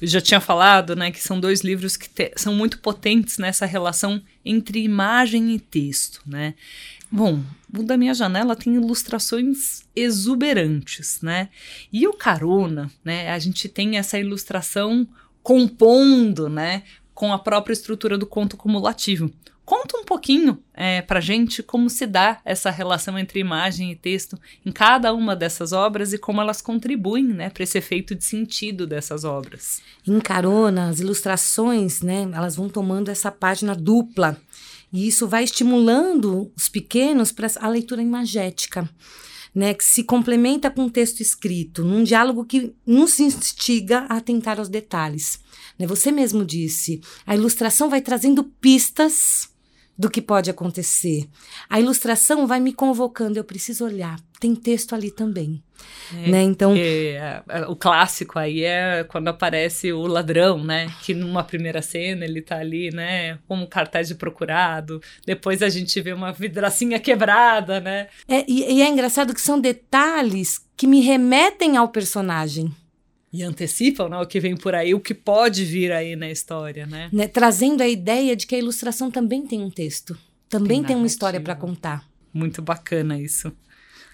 Eu 0.00 0.08
já 0.08 0.20
tinha 0.20 0.40
falado, 0.40 0.96
né, 0.96 1.10
que 1.10 1.22
são 1.22 1.38
dois 1.38 1.60
livros 1.60 1.96
que 1.96 2.08
te, 2.08 2.32
são 2.36 2.54
muito 2.54 2.80
potentes 2.80 3.38
nessa 3.38 3.64
relação 3.64 4.20
entre 4.44 4.82
imagem 4.82 5.54
e 5.54 5.60
texto, 5.60 6.20
né? 6.26 6.54
Bom, 7.10 7.40
o 7.72 7.82
da 7.82 7.96
minha 7.96 8.12
janela 8.12 8.56
tem 8.56 8.74
ilustrações 8.74 9.84
exuberantes, 9.94 11.20
né? 11.22 11.48
E 11.92 12.08
o 12.08 12.12
Carona, 12.12 12.90
né, 13.04 13.30
a 13.30 13.38
gente 13.38 13.68
tem 13.68 13.96
essa 13.96 14.18
ilustração 14.18 15.06
compondo, 15.42 16.48
né, 16.48 16.82
com 17.14 17.32
a 17.32 17.38
própria 17.38 17.72
estrutura 17.72 18.18
do 18.18 18.26
conto 18.26 18.56
cumulativo. 18.56 19.30
Conta 19.64 19.96
um 19.96 20.04
pouquinho 20.04 20.62
é, 20.74 21.00
para 21.00 21.20
gente 21.20 21.62
como 21.62 21.88
se 21.88 22.06
dá 22.06 22.38
essa 22.44 22.70
relação 22.70 23.18
entre 23.18 23.40
imagem 23.40 23.90
e 23.90 23.96
texto 23.96 24.38
em 24.64 24.70
cada 24.70 25.14
uma 25.14 25.34
dessas 25.34 25.72
obras 25.72 26.12
e 26.12 26.18
como 26.18 26.40
elas 26.40 26.60
contribuem 26.60 27.24
né, 27.24 27.48
para 27.48 27.62
esse 27.62 27.78
efeito 27.78 28.14
de 28.14 28.24
sentido 28.24 28.86
dessas 28.86 29.24
obras. 29.24 29.80
Em 30.06 30.20
Carona, 30.20 30.90
as 30.90 31.00
ilustrações, 31.00 32.02
né, 32.02 32.28
elas 32.34 32.56
vão 32.56 32.68
tomando 32.68 33.10
essa 33.10 33.30
página 33.30 33.74
dupla 33.74 34.38
e 34.92 35.08
isso 35.08 35.26
vai 35.26 35.44
estimulando 35.44 36.52
os 36.54 36.68
pequenos 36.68 37.32
para 37.32 37.48
a 37.60 37.68
leitura 37.68 38.02
imagética. 38.02 38.88
Né, 39.54 39.72
que 39.72 39.84
se 39.84 40.02
complementa 40.02 40.68
com 40.68 40.86
o 40.86 40.90
texto 40.90 41.20
escrito, 41.20 41.84
num 41.84 42.02
diálogo 42.02 42.44
que 42.44 42.74
nos 42.84 43.20
instiga 43.20 44.00
a 44.08 44.16
atentar 44.16 44.58
aos 44.58 44.68
detalhes. 44.68 45.38
Né, 45.78 45.86
você 45.86 46.10
mesmo 46.10 46.44
disse, 46.44 47.00
a 47.24 47.36
ilustração 47.36 47.88
vai 47.88 48.00
trazendo 48.00 48.42
pistas 48.42 49.53
do 49.96 50.10
que 50.10 50.20
pode 50.20 50.50
acontecer. 50.50 51.28
A 51.68 51.80
ilustração 51.80 52.46
vai 52.46 52.60
me 52.60 52.72
convocando, 52.72 53.38
eu 53.38 53.44
preciso 53.44 53.84
olhar. 53.84 54.18
Tem 54.40 54.54
texto 54.54 54.94
ali 54.94 55.10
também. 55.10 55.62
É, 56.12 56.30
né? 56.30 56.42
Então, 56.42 56.74
é, 56.76 57.42
é, 57.48 57.66
o 57.66 57.76
clássico 57.76 58.38
aí 58.38 58.64
é 58.64 59.04
quando 59.04 59.28
aparece 59.28 59.92
o 59.92 60.06
ladrão, 60.06 60.62
né? 60.62 60.92
Que 61.02 61.14
numa 61.14 61.42
primeira 61.42 61.80
cena 61.80 62.24
ele 62.24 62.42
tá 62.42 62.58
ali, 62.58 62.90
né? 62.90 63.38
Como 63.46 63.66
cartaz 63.66 64.08
de 64.08 64.14
procurado. 64.14 65.00
Depois 65.24 65.62
a 65.62 65.68
gente 65.68 66.00
vê 66.00 66.12
uma 66.12 66.32
vidracinha 66.32 66.98
quebrada, 66.98 67.80
né? 67.80 68.08
É, 68.28 68.44
e, 68.48 68.74
e 68.74 68.82
é 68.82 68.88
engraçado 68.88 69.34
que 69.34 69.40
são 69.40 69.60
detalhes 69.60 70.64
que 70.76 70.86
me 70.86 71.00
remetem 71.00 71.76
ao 71.76 71.88
personagem 71.88 72.74
e 73.34 73.42
antecipam 73.42 74.08
né, 74.08 74.16
o 74.18 74.26
que 74.26 74.38
vem 74.38 74.56
por 74.56 74.76
aí, 74.76 74.94
o 74.94 75.00
que 75.00 75.12
pode 75.12 75.64
vir 75.64 75.90
aí 75.90 76.14
na 76.14 76.30
história, 76.30 76.86
né? 76.86 77.08
né? 77.12 77.26
Trazendo 77.26 77.82
a 77.82 77.88
ideia 77.88 78.36
de 78.36 78.46
que 78.46 78.54
a 78.54 78.58
ilustração 78.58 79.10
também 79.10 79.44
tem 79.44 79.60
um 79.60 79.68
texto, 79.68 80.16
também 80.48 80.78
tem, 80.78 80.88
tem 80.88 80.96
uma 80.96 81.06
história 81.06 81.40
para 81.40 81.56
contar. 81.56 82.08
Muito 82.32 82.62
bacana 82.62 83.18
isso. 83.20 83.52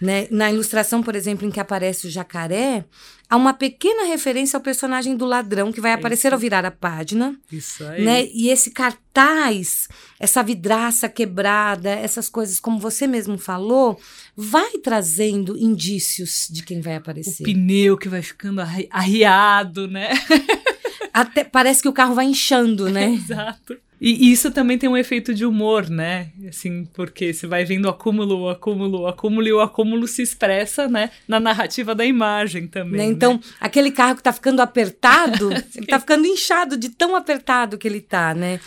Né? 0.01 0.27
Na 0.31 0.51
ilustração, 0.51 1.03
por 1.03 1.15
exemplo, 1.15 1.47
em 1.47 1.51
que 1.51 1.61
aparece 1.61 2.07
o 2.07 2.11
jacaré, 2.11 2.85
há 3.29 3.37
uma 3.37 3.53
pequena 3.53 4.05
referência 4.05 4.57
ao 4.57 4.63
personagem 4.63 5.15
do 5.15 5.27
ladrão 5.27 5.71
que 5.71 5.81
vai 5.81 5.93
aparecer 5.93 6.29
Isso. 6.29 6.35
ao 6.35 6.41
virar 6.41 6.65
a 6.65 6.71
página. 6.71 7.37
Isso 7.53 7.85
aí. 7.85 8.03
Né? 8.03 8.27
E 8.33 8.49
esse 8.49 8.71
cartaz, 8.71 9.89
essa 10.19 10.43
vidraça 10.43 11.09
quebrada, 11.09 11.91
essas 11.91 12.29
coisas, 12.29 12.59
como 12.59 12.79
você 12.79 13.07
mesmo 13.07 13.37
falou, 13.37 14.01
vai 14.35 14.79
trazendo 14.79 15.57
indícios 15.59 16.49
de 16.51 16.63
quem 16.63 16.81
vai 16.81 16.97
aparecer. 16.97 17.43
O 17.43 17.47
pneu 17.47 17.99
que 17.99 18.09
vai 18.09 18.23
ficando 18.23 18.61
arri 18.61 18.89
arriado, 18.91 19.87
né? 19.87 20.11
Até 21.21 21.45
parece 21.45 21.83
que 21.83 21.89
o 21.89 21.93
carro 21.93 22.15
vai 22.15 22.27
inchando, 22.27 22.89
né? 22.89 23.11
Exato. 23.15 23.77
E 24.01 24.33
isso 24.33 24.51
também 24.51 24.79
tem 24.79 24.89
um 24.89 24.97
efeito 24.97 25.35
de 25.35 25.45
humor, 25.45 25.91
né? 25.91 26.31
Assim, 26.49 26.87
porque 26.95 27.35
você 27.35 27.47
vai 27.47 27.67
vendo 27.67 27.85
o 27.85 27.91
acúmulo, 27.91 28.45
o 28.45 28.49
acúmulo, 28.49 29.01
o 29.01 29.07
acúmulo 29.07 29.47
e 29.47 29.53
o 29.53 29.61
acúmulo 29.61 30.09
se 30.09 30.23
expressa, 30.23 30.89
né? 30.89 31.11
Na 31.29 31.39
narrativa 31.39 31.95
da 31.95 32.07
imagem 32.07 32.67
também. 32.67 32.99
Né? 32.99 33.05
Então, 33.05 33.35
né? 33.35 33.41
aquele 33.61 33.91
carro 33.91 34.17
que 34.17 34.23
tá 34.23 34.33
ficando 34.33 34.63
apertado, 34.63 35.51
ele 35.77 35.87
tá 35.87 36.01
ficando 36.01 36.27
inchado 36.27 36.79
de 36.79 36.89
tão 36.89 37.15
apertado 37.15 37.77
que 37.77 37.87
ele 37.87 38.01
tá, 38.01 38.35
né? 38.35 38.59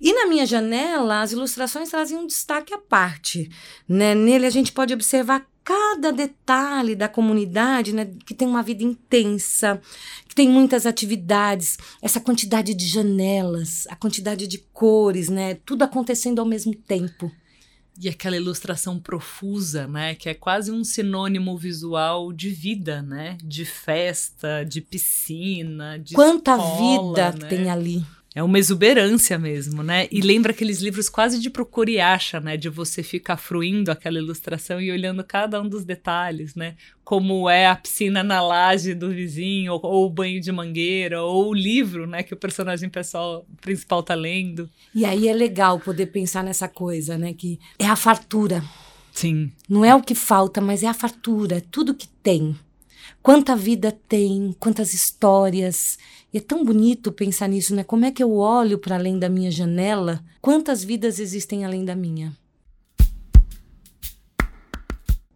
E 0.00 0.12
na 0.12 0.26
minha 0.26 0.46
janela, 0.46 1.20
as 1.20 1.30
ilustrações 1.30 1.90
trazem 1.90 2.18
um 2.18 2.26
destaque 2.26 2.74
à 2.74 2.78
parte. 2.78 3.48
Né? 3.88 4.14
Nele 4.14 4.46
a 4.46 4.50
gente 4.50 4.72
pode 4.72 4.94
observar 4.94 5.46
cada 5.62 6.10
detalhe 6.10 6.96
da 6.96 7.06
comunidade, 7.06 7.94
né, 7.94 8.10
que 8.26 8.34
tem 8.34 8.48
uma 8.48 8.62
vida 8.62 8.82
intensa, 8.82 9.80
tem 10.34 10.48
muitas 10.48 10.86
atividades, 10.86 11.78
essa 12.00 12.20
quantidade 12.20 12.74
de 12.74 12.86
janelas, 12.86 13.86
a 13.88 13.96
quantidade 13.96 14.46
de 14.46 14.58
cores, 14.58 15.28
né, 15.28 15.54
tudo 15.54 15.82
acontecendo 15.82 16.38
ao 16.38 16.46
mesmo 16.46 16.74
tempo. 16.74 17.30
E 18.02 18.08
aquela 18.08 18.36
ilustração 18.36 18.98
profusa, 18.98 19.86
né, 19.86 20.14
que 20.14 20.28
é 20.28 20.34
quase 20.34 20.70
um 20.72 20.82
sinônimo 20.82 21.56
visual 21.58 22.32
de 22.32 22.48
vida, 22.48 23.02
né, 23.02 23.36
de 23.44 23.64
festa, 23.64 24.64
de 24.64 24.80
piscina, 24.80 25.98
de 25.98 26.14
Quanta 26.14 26.52
escola, 26.52 27.08
vida 27.10 27.32
né? 27.32 27.48
tem 27.48 27.70
ali. 27.70 28.04
É 28.32 28.42
uma 28.42 28.60
exuberância 28.60 29.36
mesmo, 29.38 29.82
né? 29.82 30.06
E 30.10 30.20
lembra 30.20 30.52
aqueles 30.52 30.80
livros 30.80 31.08
quase 31.08 31.40
de 31.40 31.50
procura 31.50 31.90
e 31.90 31.98
acha, 31.98 32.38
né? 32.38 32.56
De 32.56 32.68
você 32.68 33.02
ficar 33.02 33.36
fruindo 33.36 33.90
aquela 33.90 34.18
ilustração 34.18 34.80
e 34.80 34.92
olhando 34.92 35.24
cada 35.24 35.60
um 35.60 35.68
dos 35.68 35.84
detalhes, 35.84 36.54
né? 36.54 36.76
Como 37.02 37.50
é 37.50 37.66
a 37.66 37.74
piscina 37.74 38.22
na 38.22 38.40
laje 38.40 38.94
do 38.94 39.10
vizinho, 39.10 39.72
ou, 39.72 39.80
ou 39.82 40.06
o 40.06 40.10
banho 40.10 40.40
de 40.40 40.52
mangueira, 40.52 41.20
ou 41.20 41.48
o 41.48 41.54
livro, 41.54 42.06
né? 42.06 42.22
Que 42.22 42.32
o 42.32 42.36
personagem 42.36 42.88
pessoal, 42.88 43.44
principal 43.60 44.00
tá 44.00 44.14
lendo. 44.14 44.70
E 44.94 45.04
aí 45.04 45.26
é 45.26 45.32
legal 45.32 45.80
poder 45.80 46.06
pensar 46.06 46.44
nessa 46.44 46.68
coisa, 46.68 47.18
né? 47.18 47.34
Que 47.34 47.58
é 47.80 47.86
a 47.86 47.96
fartura. 47.96 48.62
Sim. 49.12 49.50
Não 49.68 49.84
é 49.84 49.92
o 49.92 50.02
que 50.02 50.14
falta, 50.14 50.60
mas 50.60 50.84
é 50.84 50.86
a 50.86 50.94
fartura, 50.94 51.56
é 51.56 51.60
tudo 51.60 51.96
que 51.96 52.06
tem. 52.06 52.56
Quanta 53.22 53.54
vida 53.54 53.92
tem, 54.08 54.54
quantas 54.58 54.94
histórias. 54.94 55.98
E 56.32 56.38
é 56.38 56.40
tão 56.40 56.64
bonito 56.64 57.12
pensar 57.12 57.48
nisso, 57.48 57.74
né? 57.74 57.84
Como 57.84 58.04
é 58.04 58.10
que 58.10 58.22
eu 58.22 58.32
olho 58.32 58.78
para 58.78 58.96
além 58.96 59.18
da 59.18 59.28
minha 59.28 59.50
janela? 59.50 60.24
Quantas 60.40 60.82
vidas 60.82 61.18
existem 61.18 61.64
além 61.64 61.84
da 61.84 61.94
minha? 61.94 62.32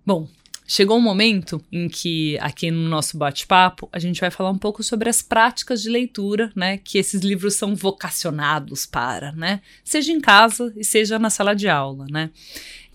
Bom, 0.07 0.27
chegou 0.67 0.97
um 0.97 1.01
momento 1.01 1.63
em 1.71 1.89
que 1.89 2.39
aqui 2.41 2.71
no 2.71 2.89
nosso 2.89 3.19
bate-papo 3.19 3.89
a 3.93 3.99
gente 3.99 4.21
vai 4.21 4.31
falar 4.31 4.51
um 4.51 4.59
pouco 4.59 4.83
sobre 4.83 5.11
as 5.11 5.21
práticas 5.21 5.83
de 5.83 5.91
leitura, 5.91 6.51
né, 6.57 6.79
que 6.79 6.97
esses 6.97 7.23
livros 7.23 7.55
são 7.55 7.75
vocacionados 7.75 8.87
para, 8.87 9.33
né? 9.33 9.61
Seja 9.83 10.13
em 10.13 10.21
casa 10.21 10.73
e 10.77 10.85
seja 10.85 11.19
na 11.19 11.29
sala 11.29 11.55
de 11.55 11.69
aula, 11.69 12.07
né? 12.11 12.31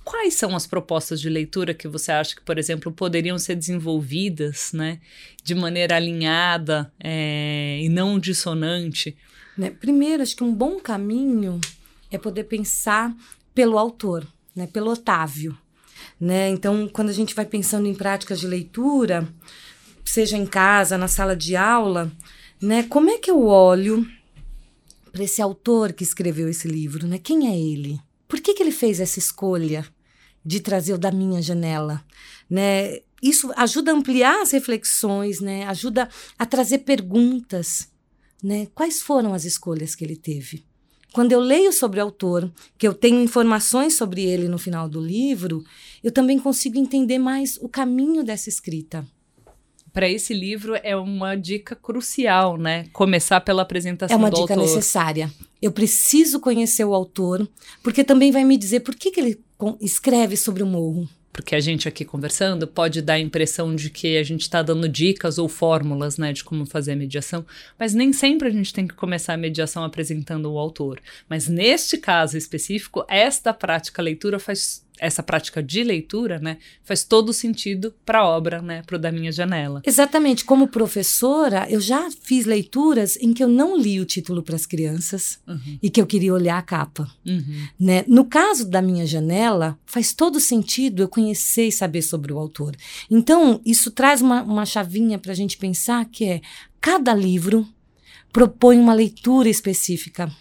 Quais 0.03 0.33
são 0.33 0.55
as 0.55 0.65
propostas 0.65 1.21
de 1.21 1.29
leitura 1.29 1.73
que 1.73 1.87
você 1.87 2.11
acha 2.11 2.35
que, 2.35 2.41
por 2.41 2.57
exemplo, 2.57 2.91
poderiam 2.91 3.37
ser 3.37 3.55
desenvolvidas 3.55 4.71
né, 4.73 4.99
de 5.43 5.53
maneira 5.53 5.95
alinhada 5.95 6.91
é, 6.99 7.79
e 7.81 7.89
não 7.89 8.17
dissonante? 8.17 9.15
Né? 9.57 9.69
Primeiro, 9.69 10.23
acho 10.23 10.35
que 10.35 10.43
um 10.43 10.53
bom 10.53 10.79
caminho 10.79 11.59
é 12.11 12.17
poder 12.17 12.45
pensar 12.45 13.15
pelo 13.53 13.77
autor, 13.77 14.25
né, 14.55 14.67
pelo 14.67 14.91
Otávio. 14.91 15.57
Né? 16.19 16.49
Então, 16.49 16.87
quando 16.87 17.09
a 17.09 17.13
gente 17.13 17.35
vai 17.35 17.45
pensando 17.45 17.87
em 17.87 17.93
práticas 17.93 18.39
de 18.39 18.47
leitura, 18.47 19.27
seja 20.03 20.37
em 20.37 20.45
casa, 20.45 20.97
na 20.97 21.07
sala 21.07 21.35
de 21.35 21.55
aula, 21.55 22.11
né, 22.61 22.83
como 22.83 23.09
é 23.09 23.17
que 23.17 23.29
eu 23.29 23.45
olho 23.45 24.07
para 25.11 25.23
esse 25.23 25.41
autor 25.41 25.93
que 25.93 26.03
escreveu 26.03 26.49
esse 26.49 26.67
livro? 26.67 27.05
Né? 27.07 27.17
Quem 27.17 27.47
é 27.47 27.57
ele? 27.57 27.99
Por 28.29 28.39
que, 28.39 28.53
que 28.53 28.61
ele 28.61 28.71
fez 28.71 28.99
essa 28.99 29.17
escolha 29.17 29.83
de 30.45 30.59
trazer 30.59 30.93
o 30.93 30.99
da 30.99 31.11
minha 31.11 31.41
janela? 31.41 32.05
Né? 32.47 32.99
Isso 33.21 33.51
ajuda 33.57 33.91
a 33.91 33.95
ampliar 33.95 34.43
as 34.43 34.51
reflexões, 34.51 35.41
né? 35.41 35.65
ajuda 35.65 36.07
a 36.37 36.45
trazer 36.45 36.79
perguntas. 36.79 37.89
Né? 38.41 38.67
Quais 38.75 39.01
foram 39.01 39.33
as 39.33 39.45
escolhas 39.45 39.95
que 39.95 40.05
ele 40.05 40.15
teve? 40.15 40.63
Quando 41.11 41.31
eu 41.31 41.39
leio 41.39 41.73
sobre 41.73 41.99
o 41.99 42.03
autor, 42.03 42.53
que 42.77 42.87
eu 42.87 42.93
tenho 42.93 43.19
informações 43.19 43.97
sobre 43.97 44.23
ele 44.23 44.47
no 44.47 44.59
final 44.59 44.87
do 44.87 45.01
livro, 45.01 45.63
eu 46.03 46.11
também 46.11 46.37
consigo 46.37 46.77
entender 46.77 47.17
mais 47.17 47.57
o 47.59 47.67
caminho 47.67 48.23
dessa 48.23 48.47
escrita 48.47 49.03
para 49.91 50.07
esse 50.07 50.33
livro 50.33 50.79
é 50.83 50.95
uma 50.95 51.35
dica 51.35 51.75
crucial, 51.75 52.57
né? 52.57 52.85
Começar 52.93 53.41
pela 53.41 53.63
apresentação 53.63 54.17
do 54.17 54.25
autor. 54.25 54.37
É 54.37 54.41
uma 54.41 54.47
dica 54.47 54.55
necessária. 54.55 55.31
Eu 55.61 55.71
preciso 55.71 56.39
conhecer 56.39 56.85
o 56.85 56.93
autor, 56.93 57.47
porque 57.83 58.03
também 58.03 58.31
vai 58.31 58.43
me 58.43 58.57
dizer 58.57 58.81
por 58.81 58.95
que, 58.95 59.11
que 59.11 59.19
ele 59.19 59.39
escreve 59.81 60.37
sobre 60.37 60.63
o 60.63 60.65
morro. 60.65 61.07
Porque 61.31 61.55
a 61.55 61.59
gente 61.59 61.87
aqui 61.87 62.03
conversando 62.03 62.67
pode 62.67 63.01
dar 63.01 63.13
a 63.13 63.19
impressão 63.19 63.75
de 63.75 63.89
que 63.89 64.17
a 64.17 64.23
gente 64.23 64.41
está 64.41 64.61
dando 64.61 64.89
dicas 64.89 65.37
ou 65.37 65.47
fórmulas 65.47 66.17
né, 66.17 66.33
de 66.33 66.43
como 66.43 66.65
fazer 66.65 66.93
a 66.93 66.95
mediação, 66.95 67.45
mas 67.77 67.93
nem 67.93 68.11
sempre 68.11 68.47
a 68.47 68.51
gente 68.51 68.73
tem 68.73 68.87
que 68.87 68.95
começar 68.95 69.35
a 69.35 69.37
mediação 69.37 69.83
apresentando 69.83 70.51
o 70.51 70.57
autor. 70.57 70.99
Mas 71.29 71.47
neste 71.47 71.97
caso 71.97 72.37
específico, 72.37 73.05
esta 73.07 73.53
prática 73.53 74.01
leitura 74.01 74.39
faz 74.39 74.83
essa 74.99 75.23
prática 75.23 75.63
de 75.63 75.83
leitura, 75.83 76.39
né, 76.39 76.57
faz 76.83 77.03
todo 77.03 77.33
sentido 77.33 77.93
para 78.05 78.19
a 78.19 78.27
obra, 78.27 78.61
né, 78.61 78.81
para 78.85 78.95
o 78.95 78.99
da 78.99 79.11
minha 79.11 79.31
janela. 79.31 79.81
Exatamente. 79.85 80.45
Como 80.45 80.67
professora, 80.67 81.67
eu 81.69 81.79
já 81.79 82.09
fiz 82.21 82.45
leituras 82.45 83.17
em 83.17 83.33
que 83.33 83.43
eu 83.43 83.47
não 83.47 83.77
li 83.77 83.99
o 83.99 84.05
título 84.05 84.43
para 84.43 84.55
as 84.55 84.65
crianças 84.65 85.39
uhum. 85.47 85.79
e 85.81 85.89
que 85.89 86.01
eu 86.01 86.05
queria 86.05 86.33
olhar 86.33 86.57
a 86.57 86.61
capa. 86.61 87.09
Uhum. 87.25 87.67
Né? 87.79 88.03
No 88.07 88.25
caso 88.25 88.69
da 88.69 88.81
minha 88.81 89.05
janela, 89.05 89.77
faz 89.85 90.13
todo 90.13 90.39
sentido 90.39 91.01
eu 91.01 91.07
conhecer 91.07 91.67
e 91.67 91.71
saber 91.71 92.01
sobre 92.01 92.33
o 92.33 92.37
autor. 92.37 92.75
Então, 93.09 93.61
isso 93.65 93.91
traz 93.91 94.21
uma, 94.21 94.43
uma 94.43 94.65
chavinha 94.65 95.17
para 95.17 95.31
a 95.31 95.35
gente 95.35 95.57
pensar 95.57 96.05
que 96.05 96.25
é 96.25 96.41
cada 96.81 97.13
livro 97.13 97.67
propõe 98.31 98.77
uma 98.77 98.93
leitura 98.93 99.49
específica 99.49 100.31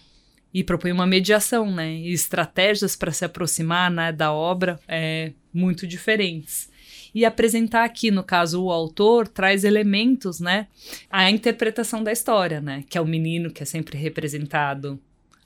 e 0.53 0.63
propõe 0.63 0.91
uma 0.91 1.05
mediação, 1.05 1.71
né? 1.71 1.93
E 1.93 2.11
estratégias 2.11 2.95
para 2.95 3.11
se 3.11 3.23
aproximar 3.23 3.91
né, 3.91 4.11
da 4.11 4.31
obra 4.31 4.79
é, 4.87 5.31
muito 5.53 5.85
diferentes. 5.85 6.69
E 7.13 7.25
apresentar 7.25 7.85
aqui, 7.85 8.11
no 8.11 8.23
caso, 8.23 8.63
o 8.63 8.71
autor 8.71 9.27
traz 9.27 9.63
elementos, 9.63 10.39
né? 10.39 10.67
A 11.09 11.29
interpretação 11.29 12.03
da 12.03 12.11
história, 12.11 12.61
né? 12.61 12.83
Que 12.87 12.97
é 12.97 13.01
o 13.01 13.05
menino 13.05 13.51
que 13.51 13.63
é 13.63 13.65
sempre 13.65 13.97
representado 13.97 14.99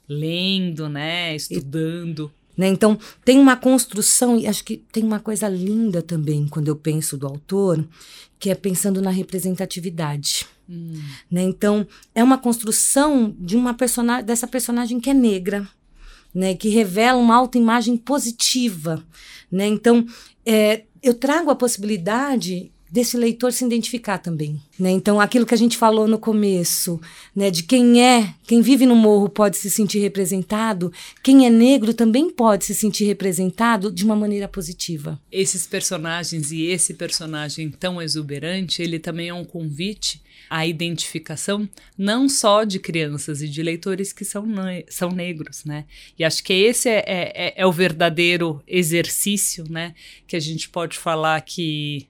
lendo, 0.07 0.89
né? 0.89 1.35
Estudando. 1.35 2.31
Né? 2.55 2.67
Então, 2.67 2.99
tem 3.25 3.39
uma 3.39 3.55
construção, 3.55 4.37
e 4.37 4.45
acho 4.45 4.63
que 4.63 4.77
tem 4.77 5.03
uma 5.03 5.19
coisa 5.19 5.47
linda 5.47 6.01
também 6.01 6.47
quando 6.47 6.67
eu 6.67 6.75
penso 6.75 7.17
do 7.17 7.25
autor, 7.25 7.83
que 8.39 8.49
é 8.49 8.55
pensando 8.55 9.01
na 9.01 9.09
representatividade. 9.09 10.45
Hum. 10.69 10.99
Né? 11.29 11.43
Então, 11.43 11.87
é 12.13 12.23
uma 12.23 12.37
construção 12.37 13.35
de 13.39 13.55
uma 13.55 13.73
personagem, 13.73 14.25
dessa 14.25 14.47
personagem 14.47 14.99
que 14.99 15.09
é 15.09 15.13
negra, 15.13 15.67
né? 16.33 16.55
que 16.55 16.69
revela 16.69 17.19
uma 17.19 17.35
autoimagem 17.35 17.95
positiva. 17.95 19.03
Né? 19.51 19.67
Então, 19.67 20.05
é, 20.45 20.83
eu 21.01 21.13
trago 21.13 21.49
a 21.49 21.55
possibilidade 21.55 22.71
desse 22.93 23.17
leitor 23.17 23.51
se 23.51 23.65
identificar 23.65 24.19
também, 24.19 24.61
né? 24.77 24.91
Então, 24.91 25.19
aquilo 25.19 25.47
que 25.47 25.53
a 25.55 25.57
gente 25.57 25.75
falou 25.75 26.07
no 26.07 26.19
começo, 26.19 27.01
né, 27.35 27.49
de 27.49 27.63
quem 27.63 28.03
é, 28.05 28.35
quem 28.45 28.61
vive 28.61 28.85
no 28.85 28.95
morro 28.95 29.27
pode 29.27 29.57
se 29.57 29.67
sentir 29.67 29.97
representado, 29.97 30.93
quem 31.23 31.47
é 31.47 31.49
negro 31.49 31.91
também 31.91 32.29
pode 32.29 32.65
se 32.65 32.75
sentir 32.75 33.05
representado 33.05 33.91
de 33.91 34.05
uma 34.05 34.15
maneira 34.15 34.47
positiva. 34.47 35.19
Esses 35.31 35.65
personagens 35.65 36.51
e 36.51 36.65
esse 36.67 36.93
personagem 36.93 37.71
tão 37.71 37.99
exuberante, 37.99 38.83
ele 38.83 38.99
também 38.99 39.29
é 39.29 39.33
um 39.33 39.43
convite 39.43 40.21
à 40.47 40.67
identificação 40.67 41.67
não 41.97 42.29
só 42.29 42.63
de 42.63 42.77
crianças 42.77 43.41
e 43.41 43.49
de 43.49 43.63
leitores 43.63 44.13
que 44.13 44.23
são, 44.23 44.45
ne 44.45 44.85
são 44.87 45.09
negros, 45.09 45.65
né? 45.65 45.85
E 46.17 46.23
acho 46.23 46.43
que 46.43 46.53
esse 46.53 46.89
é, 46.89 47.03
é, 47.07 47.53
é 47.57 47.65
o 47.65 47.71
verdadeiro 47.71 48.61
exercício, 48.67 49.63
né? 49.67 49.95
Que 50.27 50.35
a 50.35 50.39
gente 50.39 50.69
pode 50.69 50.95
falar 50.95 51.41
que 51.41 52.07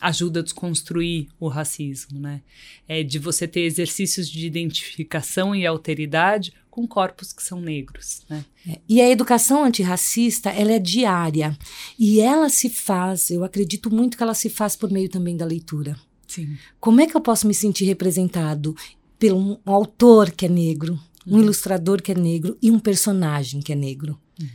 ajuda 0.00 0.40
a 0.40 0.42
desconstruir 0.42 1.28
o 1.38 1.48
racismo, 1.48 2.18
né? 2.18 2.42
É 2.86 3.02
de 3.02 3.18
você 3.18 3.46
ter 3.46 3.60
exercícios 3.60 4.28
de 4.28 4.46
identificação 4.46 5.54
e 5.54 5.66
alteridade 5.66 6.52
com 6.70 6.86
corpos 6.86 7.32
que 7.32 7.42
são 7.42 7.60
negros, 7.60 8.22
né? 8.28 8.44
É, 8.68 8.78
e 8.88 9.00
a 9.00 9.08
educação 9.08 9.64
antirracista, 9.64 10.50
ela 10.50 10.72
é 10.72 10.78
diária 10.78 11.56
e 11.98 12.20
ela 12.20 12.48
se 12.48 12.70
faz, 12.70 13.30
eu 13.30 13.42
acredito 13.42 13.90
muito 13.90 14.16
que 14.16 14.22
ela 14.22 14.34
se 14.34 14.48
faz 14.48 14.76
por 14.76 14.90
meio 14.90 15.08
também 15.08 15.36
da 15.36 15.44
leitura. 15.44 15.98
Sim. 16.26 16.56
Como 16.78 17.00
é 17.00 17.06
que 17.06 17.16
eu 17.16 17.20
posso 17.20 17.48
me 17.48 17.54
sentir 17.54 17.84
representado 17.86 18.76
por 19.18 19.32
um 19.32 19.56
autor 19.64 20.30
que 20.30 20.46
é 20.46 20.48
negro, 20.48 21.00
um 21.26 21.34
uhum. 21.34 21.42
ilustrador 21.42 22.00
que 22.00 22.12
é 22.12 22.14
negro 22.14 22.56
e 22.62 22.70
um 22.70 22.78
personagem 22.78 23.60
que 23.60 23.72
é 23.72 23.76
negro? 23.76 24.18
Uhum. 24.40 24.48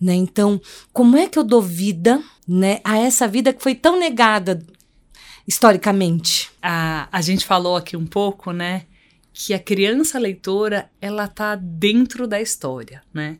Né? 0.00 0.14
Então, 0.14 0.60
como 0.92 1.16
é 1.16 1.28
que 1.28 1.38
eu 1.38 1.44
dou 1.44 1.62
vida 1.62 2.22
né, 2.46 2.80
a 2.82 2.98
essa 2.98 3.28
vida 3.28 3.52
que 3.52 3.62
foi 3.62 3.74
tão 3.74 3.98
negada 3.98 4.62
historicamente? 5.50 6.48
A, 6.62 7.08
a 7.10 7.20
gente 7.20 7.44
falou 7.44 7.76
aqui 7.76 7.96
um 7.96 8.06
pouco, 8.06 8.52
né? 8.52 8.86
Que 9.32 9.52
a 9.52 9.58
criança 9.58 10.16
leitora, 10.16 10.88
ela 11.00 11.26
tá 11.26 11.56
dentro 11.56 12.28
da 12.28 12.40
história, 12.40 13.02
né? 13.12 13.36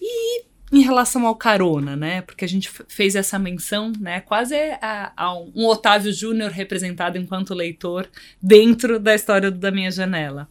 E 0.00 0.44
em 0.70 0.82
relação 0.82 1.26
ao 1.26 1.34
carona, 1.34 1.96
né? 1.96 2.22
Porque 2.22 2.44
a 2.44 2.48
gente 2.48 2.70
fez 2.86 3.16
essa 3.16 3.40
menção, 3.40 3.92
né? 3.98 4.20
Quase 4.20 4.54
a, 4.80 5.12
a 5.16 5.36
um 5.36 5.66
Otávio 5.66 6.12
Júnior 6.12 6.52
representado 6.52 7.18
enquanto 7.18 7.54
leitor 7.54 8.08
dentro 8.40 9.00
da 9.00 9.12
história 9.12 9.50
Da 9.50 9.72
Minha 9.72 9.90
Janela. 9.90 10.48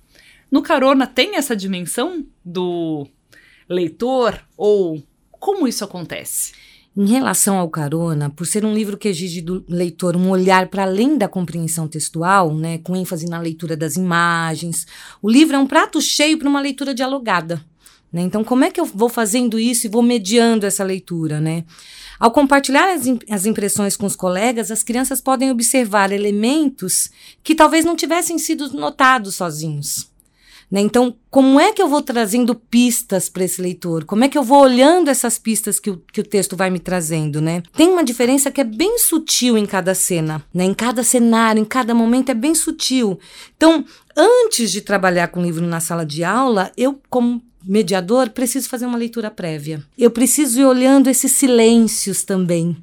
No 0.51 0.61
carona 0.61 1.07
tem 1.07 1.37
essa 1.37 1.55
dimensão 1.55 2.25
do 2.43 3.07
leitor 3.69 4.45
ou 4.57 5.01
como 5.31 5.69
isso 5.69 5.85
acontece? 5.85 6.51
Em 6.99 7.05
relação 7.05 7.59
ao 7.59 7.69
Carona, 7.69 8.27
por 8.31 8.47
ser 8.47 8.65
um 8.65 8.73
livro 8.73 8.97
que 8.97 9.07
exige 9.07 9.39
do 9.39 9.63
leitor 9.69 10.15
um 10.15 10.31
olhar 10.31 10.67
para 10.67 10.81
além 10.81 11.15
da 11.15 11.27
compreensão 11.27 11.87
textual, 11.87 12.51
né, 12.55 12.79
com 12.79 12.95
ênfase 12.95 13.27
na 13.27 13.39
leitura 13.39 13.77
das 13.77 13.97
imagens, 13.97 14.87
o 15.21 15.29
livro 15.29 15.55
é 15.55 15.59
um 15.59 15.67
prato 15.67 16.01
cheio 16.01 16.39
para 16.39 16.49
uma 16.49 16.59
leitura 16.59 16.95
dialogada. 16.95 17.63
Né? 18.11 18.23
Então, 18.23 18.43
como 18.43 18.63
é 18.63 18.71
que 18.71 18.81
eu 18.81 18.85
vou 18.85 19.09
fazendo 19.09 19.59
isso 19.59 19.85
e 19.85 19.89
vou 19.91 20.01
mediando 20.01 20.65
essa 20.65 20.83
leitura? 20.83 21.39
Né? 21.39 21.65
Ao 22.19 22.31
compartilhar 22.31 22.91
as, 22.91 23.03
as 23.29 23.45
impressões 23.45 23.95
com 23.95 24.07
os 24.07 24.15
colegas, 24.15 24.71
as 24.71 24.81
crianças 24.81 25.21
podem 25.21 25.51
observar 25.51 26.11
elementos 26.11 27.11
que 27.43 27.53
talvez 27.53 27.85
não 27.85 27.95
tivessem 27.95 28.39
sido 28.39 28.73
notados 28.73 29.35
sozinhos. 29.35 30.09
Né? 30.69 30.81
Então, 30.81 31.15
como 31.29 31.59
é 31.59 31.71
que 31.71 31.81
eu 31.81 31.87
vou 31.87 32.01
trazendo 32.01 32.53
pistas 32.53 33.29
para 33.29 33.45
esse 33.45 33.61
leitor? 33.61 34.03
Como 34.03 34.25
é 34.25 34.29
que 34.29 34.37
eu 34.37 34.43
vou 34.43 34.61
olhando 34.61 35.09
essas 35.09 35.39
pistas 35.39 35.79
que 35.79 35.89
o, 35.89 36.03
que 36.11 36.19
o 36.19 36.25
texto 36.25 36.57
vai 36.57 36.69
me 36.69 36.79
trazendo? 36.79 37.41
Né? 37.41 37.63
Tem 37.73 37.87
uma 37.87 38.03
diferença 38.03 38.51
que 38.51 38.59
é 38.59 38.65
bem 38.65 38.99
sutil 38.99 39.57
em 39.57 39.65
cada 39.65 39.95
cena, 39.95 40.43
né? 40.53 40.65
em 40.65 40.73
cada 40.73 41.03
cenário, 41.03 41.61
em 41.61 41.65
cada 41.65 41.93
momento 41.93 42.29
é 42.29 42.33
bem 42.33 42.53
sutil. 42.53 43.17
Então, 43.55 43.85
antes 44.15 44.71
de 44.71 44.81
trabalhar 44.81 45.29
com 45.29 45.39
o 45.39 45.43
livro 45.43 45.65
na 45.65 45.79
sala 45.79 46.05
de 46.05 46.23
aula, 46.23 46.71
eu, 46.75 46.99
como 47.09 47.41
mediador, 47.63 48.29
preciso 48.29 48.69
fazer 48.69 48.85
uma 48.85 48.97
leitura 48.97 49.31
prévia. 49.31 49.83
Eu 49.97 50.11
preciso 50.11 50.59
ir 50.59 50.65
olhando 50.65 51.09
esses 51.09 51.31
silêncios 51.31 52.23
também. 52.23 52.75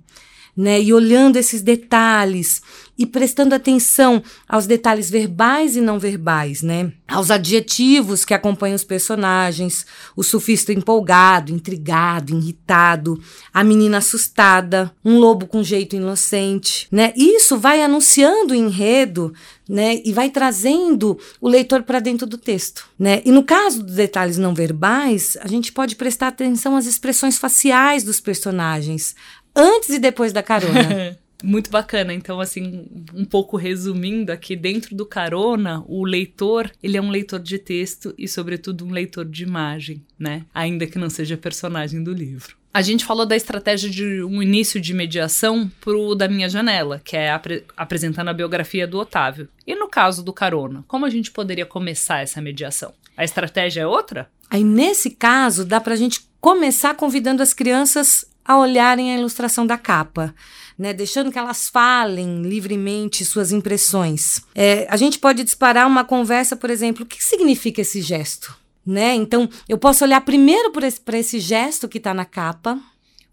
Né, 0.56 0.80
e 0.80 0.92
olhando 0.92 1.36
esses 1.36 1.60
detalhes, 1.62 2.62
e 2.96 3.04
prestando 3.04 3.54
atenção 3.54 4.22
aos 4.48 4.66
detalhes 4.66 5.10
verbais 5.10 5.76
e 5.76 5.80
não 5.80 5.98
verbais, 5.98 6.62
né? 6.62 6.92
Aos 7.08 7.30
adjetivos 7.30 8.24
que 8.24 8.34
acompanham 8.34 8.76
os 8.76 8.84
personagens, 8.84 9.84
o 10.16 10.22
sufista 10.22 10.72
empolgado, 10.72 11.52
intrigado, 11.52 12.36
irritado, 12.36 13.20
a 13.52 13.64
menina 13.64 13.98
assustada, 13.98 14.94
um 15.04 15.18
lobo 15.18 15.46
com 15.46 15.62
jeito 15.62 15.96
inocente, 15.96 16.86
né? 16.90 17.12
Isso 17.16 17.58
vai 17.58 17.82
anunciando 17.82 18.52
o 18.54 18.56
enredo, 18.56 19.34
né? 19.68 20.00
E 20.04 20.12
vai 20.12 20.30
trazendo 20.30 21.18
o 21.40 21.48
leitor 21.48 21.82
para 21.82 22.00
dentro 22.00 22.26
do 22.26 22.38
texto, 22.38 22.88
né? 22.98 23.22
E 23.24 23.32
no 23.32 23.42
caso 23.42 23.82
dos 23.82 23.94
detalhes 23.94 24.38
não 24.38 24.54
verbais, 24.54 25.36
a 25.40 25.48
gente 25.48 25.72
pode 25.72 25.96
prestar 25.96 26.28
atenção 26.28 26.76
às 26.76 26.86
expressões 26.86 27.38
faciais 27.38 28.04
dos 28.04 28.20
personagens, 28.20 29.14
antes 29.54 29.90
e 29.90 29.98
depois 29.98 30.32
da 30.32 30.42
carona. 30.42 31.18
Muito 31.44 31.70
bacana. 31.70 32.14
Então, 32.14 32.40
assim, 32.40 32.86
um 33.12 33.24
pouco 33.24 33.56
resumindo 33.56 34.32
aqui, 34.32 34.56
dentro 34.56 34.96
do 34.96 35.04
Carona, 35.04 35.84
o 35.86 36.04
leitor, 36.04 36.70
ele 36.82 36.96
é 36.96 37.02
um 37.02 37.10
leitor 37.10 37.38
de 37.38 37.58
texto 37.58 38.14
e, 38.16 38.26
sobretudo, 38.26 38.86
um 38.86 38.90
leitor 38.90 39.26
de 39.26 39.42
imagem, 39.42 40.02
né? 40.18 40.46
Ainda 40.54 40.86
que 40.86 40.98
não 40.98 41.10
seja 41.10 41.36
personagem 41.36 42.02
do 42.02 42.14
livro. 42.14 42.56
A 42.72 42.82
gente 42.82 43.04
falou 43.04 43.24
da 43.24 43.36
estratégia 43.36 43.88
de 43.88 44.24
um 44.24 44.42
início 44.42 44.80
de 44.80 44.94
mediação 44.94 45.70
pro 45.80 46.14
da 46.14 46.26
minha 46.26 46.48
janela, 46.48 47.00
que 47.04 47.16
é 47.16 47.30
apre 47.30 47.64
apresentando 47.76 48.28
a 48.30 48.34
biografia 48.34 48.86
do 48.86 48.98
Otávio. 48.98 49.48
E 49.66 49.76
no 49.76 49.86
caso 49.86 50.24
do 50.24 50.32
Carona, 50.32 50.84
como 50.88 51.04
a 51.04 51.10
gente 51.10 51.30
poderia 51.30 51.66
começar 51.66 52.20
essa 52.22 52.40
mediação? 52.40 52.92
A 53.16 53.22
estratégia 53.22 53.82
é 53.82 53.86
outra? 53.86 54.28
Aí, 54.50 54.64
nesse 54.64 55.10
caso, 55.10 55.64
dá 55.64 55.80
pra 55.80 55.94
gente 55.94 56.22
começar 56.40 56.94
convidando 56.94 57.42
as 57.42 57.54
crianças 57.54 58.24
a 58.44 58.58
olharem 58.58 59.12
a 59.12 59.18
ilustração 59.18 59.66
da 59.66 59.78
capa 59.78 60.34
né, 60.78 60.92
deixando 60.92 61.30
que 61.30 61.38
elas 61.38 61.68
falem 61.68 62.42
livremente 62.42 63.24
suas 63.24 63.52
impressões. 63.52 64.42
É, 64.54 64.86
a 64.90 64.96
gente 64.96 65.18
pode 65.18 65.44
disparar 65.44 65.86
uma 65.86 66.04
conversa, 66.04 66.56
por 66.56 66.70
exemplo, 66.70 67.04
o 67.04 67.06
que 67.06 67.22
significa 67.22 67.80
esse 67.80 68.02
gesto? 68.02 68.54
Né? 68.84 69.14
Então, 69.14 69.48
eu 69.68 69.78
posso 69.78 70.04
olhar 70.04 70.20
primeiro 70.20 70.70
para 70.70 70.86
esse, 70.86 71.00
esse 71.12 71.40
gesto 71.40 71.88
que 71.88 71.98
está 71.98 72.12
na 72.12 72.24
capa. 72.24 72.78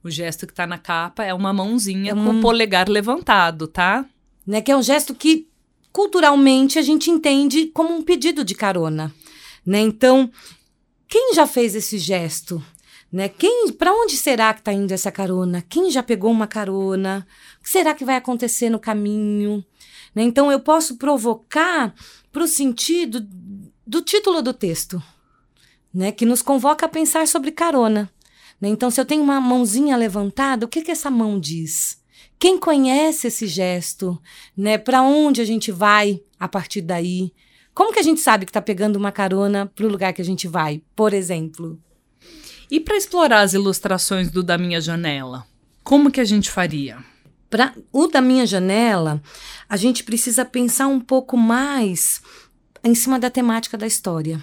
O 0.04 0.10
gesto 0.10 0.48
que 0.48 0.54
está 0.54 0.66
na 0.66 0.78
capa 0.78 1.24
é 1.24 1.34
uma 1.34 1.52
mãozinha 1.52 2.12
é 2.12 2.16
um... 2.16 2.24
com 2.24 2.38
o 2.38 2.42
polegar 2.42 2.88
levantado, 2.90 3.68
tá? 3.68 4.06
Né, 4.48 4.62
que 4.62 4.72
é 4.72 4.78
um 4.78 4.82
gesto 4.82 5.14
que 5.14 5.48
culturalmente 5.92 6.80
a 6.80 6.82
gente 6.82 7.12
entende 7.12 7.68
como 7.68 7.94
um 7.94 8.02
pedido 8.02 8.44
de 8.44 8.56
carona. 8.56 9.14
Né? 9.66 9.82
Então, 9.82 10.32
quem 11.08 11.34
já 11.34 11.46
fez 11.46 11.76
esse 11.76 11.98
gesto? 11.98 12.64
Né? 13.12 13.28
Quem, 13.28 13.72
para 13.74 13.92
onde 13.92 14.16
será 14.16 14.54
que 14.54 14.62
está 14.62 14.72
indo 14.72 14.94
essa 14.94 15.12
carona? 15.12 15.64
Quem 15.68 15.92
já 15.92 16.02
pegou 16.02 16.32
uma 16.32 16.48
carona? 16.48 17.28
O 17.60 17.64
que 17.64 17.70
será 17.70 17.94
que 17.94 18.06
vai 18.06 18.16
acontecer 18.16 18.70
no 18.70 18.80
caminho? 18.80 19.64
Né? 20.16 20.24
Então 20.24 20.52
eu 20.52 20.60
posso 20.60 20.98
provocar 20.98 21.94
para 22.32 22.44
o 22.44 22.48
sentido 22.48 23.28
do 23.86 24.02
título 24.02 24.42
do 24.42 24.54
texto, 24.54 25.02
né? 25.94 26.12
Que 26.12 26.26
nos 26.26 26.42
convoca 26.42 26.86
a 26.86 26.90
pensar 26.90 27.28
sobre 27.28 27.52
carona. 27.52 28.10
Né? 28.60 28.70
Então, 28.70 28.90
se 28.90 29.02
eu 29.02 29.06
tenho 29.06 29.24
uma 29.24 29.42
mãozinha 29.42 29.98
levantada, 29.98 30.66
o 30.66 30.70
que 30.70 30.82
que 30.82 30.92
essa 30.92 31.12
mão 31.12 31.40
diz? 31.40 32.00
Quem 32.40 32.58
conhece 32.58 33.28
esse 33.28 33.48
gesto? 33.48 34.22
Né? 34.56 34.78
Para 34.78 35.02
onde 35.02 35.42
a 35.42 35.46
gente 35.46 35.72
vai 35.72 36.22
a 36.40 36.48
partir 36.48 36.82
daí? 36.82 37.34
Como 37.74 37.92
que 37.92 38.00
a 38.00 38.04
gente 38.04 38.22
sabe 38.22 38.46
que 38.46 38.50
está 38.50 38.62
pegando 38.62 38.96
uma 38.96 39.12
carona 39.12 39.66
para 39.66 39.86
o 39.86 39.90
lugar 39.90 40.14
que 40.14 40.22
a 40.22 40.26
gente 40.26 40.48
vai, 40.48 40.82
por 40.96 41.14
exemplo? 41.14 41.80
E 42.72 42.80
para 42.80 42.96
explorar 42.96 43.42
as 43.42 43.54
ilustrações 43.54 44.32
do 44.32 44.42
Da 44.42 44.58
Minha 44.58 44.80
Janela, 44.80 45.46
como 45.84 46.10
que 46.10 46.22
a 46.22 46.24
gente 46.24 46.50
faria? 46.50 47.04
Para 47.50 47.76
o 47.92 48.08
Da 48.08 48.22
Minha 48.22 48.46
Janela, 48.46 49.22
a 49.68 49.76
gente 49.76 50.06
precisa 50.06 50.46
pensar 50.46 50.88
um 50.88 51.02
pouco 51.02 51.36
mais 51.36 52.22
em 52.82 52.96
cima 52.96 53.20
da 53.20 53.30
temática 53.30 53.78
da 53.78 53.86
história. 53.86 54.42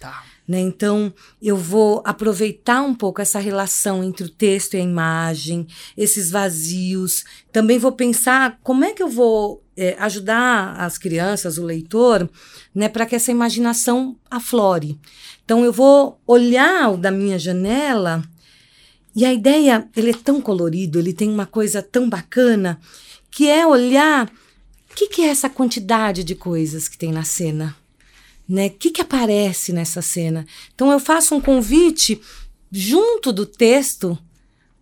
Tá. 0.00 0.24
Né? 0.46 0.58
Então, 0.58 1.14
eu 1.40 1.56
vou 1.56 2.02
aproveitar 2.04 2.82
um 2.82 2.96
pouco 2.96 3.22
essa 3.22 3.38
relação 3.38 4.02
entre 4.02 4.26
o 4.26 4.28
texto 4.28 4.74
e 4.74 4.78
a 4.78 4.82
imagem, 4.82 5.68
esses 5.96 6.32
vazios. 6.32 7.24
Também 7.52 7.78
vou 7.78 7.92
pensar 7.92 8.58
como 8.64 8.84
é 8.84 8.92
que 8.92 9.04
eu 9.04 9.08
vou 9.08 9.61
é, 9.76 9.96
ajudar 9.98 10.74
as 10.78 10.98
crianças, 10.98 11.58
o 11.58 11.64
leitor, 11.64 12.28
né, 12.74 12.88
para 12.88 13.06
que 13.06 13.14
essa 13.14 13.30
imaginação 13.30 14.16
aflore. 14.30 14.98
Então 15.44 15.64
eu 15.64 15.72
vou 15.72 16.20
olhar 16.26 16.90
o 16.90 16.96
da 16.96 17.10
minha 17.10 17.38
janela 17.38 18.22
e 19.14 19.24
a 19.24 19.32
ideia, 19.32 19.88
ele 19.94 20.10
é 20.10 20.14
tão 20.14 20.40
colorido, 20.40 20.98
ele 20.98 21.12
tem 21.12 21.28
uma 21.28 21.46
coisa 21.46 21.82
tão 21.82 22.08
bacana, 22.08 22.80
que 23.30 23.48
é 23.48 23.66
olhar 23.66 24.30
o 24.90 24.94
que, 24.94 25.08
que 25.08 25.22
é 25.22 25.28
essa 25.28 25.48
quantidade 25.48 26.22
de 26.24 26.34
coisas 26.34 26.88
que 26.88 26.98
tem 26.98 27.12
na 27.12 27.24
cena, 27.24 27.74
né? 28.48 28.66
O 28.66 28.70
que, 28.70 28.90
que 28.90 29.00
aparece 29.00 29.72
nessa 29.72 30.02
cena? 30.02 30.46
Então 30.74 30.90
eu 30.92 31.00
faço 31.00 31.34
um 31.34 31.40
convite 31.40 32.20
junto 32.70 33.32
do 33.32 33.46
texto 33.46 34.18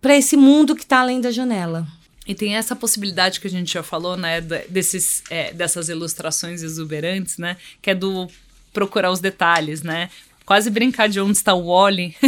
para 0.01 0.17
esse 0.17 0.35
mundo 0.35 0.75
que 0.75 0.83
está 0.83 0.99
além 0.99 1.21
da 1.21 1.31
janela. 1.31 1.87
E 2.27 2.35
tem 2.35 2.55
essa 2.55 2.75
possibilidade 2.75 3.39
que 3.39 3.47
a 3.47 3.49
gente 3.49 3.73
já 3.73 3.81
falou, 3.81 4.15
né, 4.15 4.41
desses, 4.41 5.23
é, 5.29 5.51
dessas 5.51 5.89
ilustrações 5.89 6.61
exuberantes, 6.61 7.37
né, 7.37 7.57
que 7.81 7.89
é 7.89 7.95
do 7.95 8.27
procurar 8.71 9.11
os 9.11 9.19
detalhes, 9.19 9.81
né, 9.81 10.09
quase 10.45 10.69
brincar 10.69 11.09
de 11.09 11.19
onde 11.19 11.37
está 11.37 11.53
o 11.53 11.65
Wally. 11.67 12.15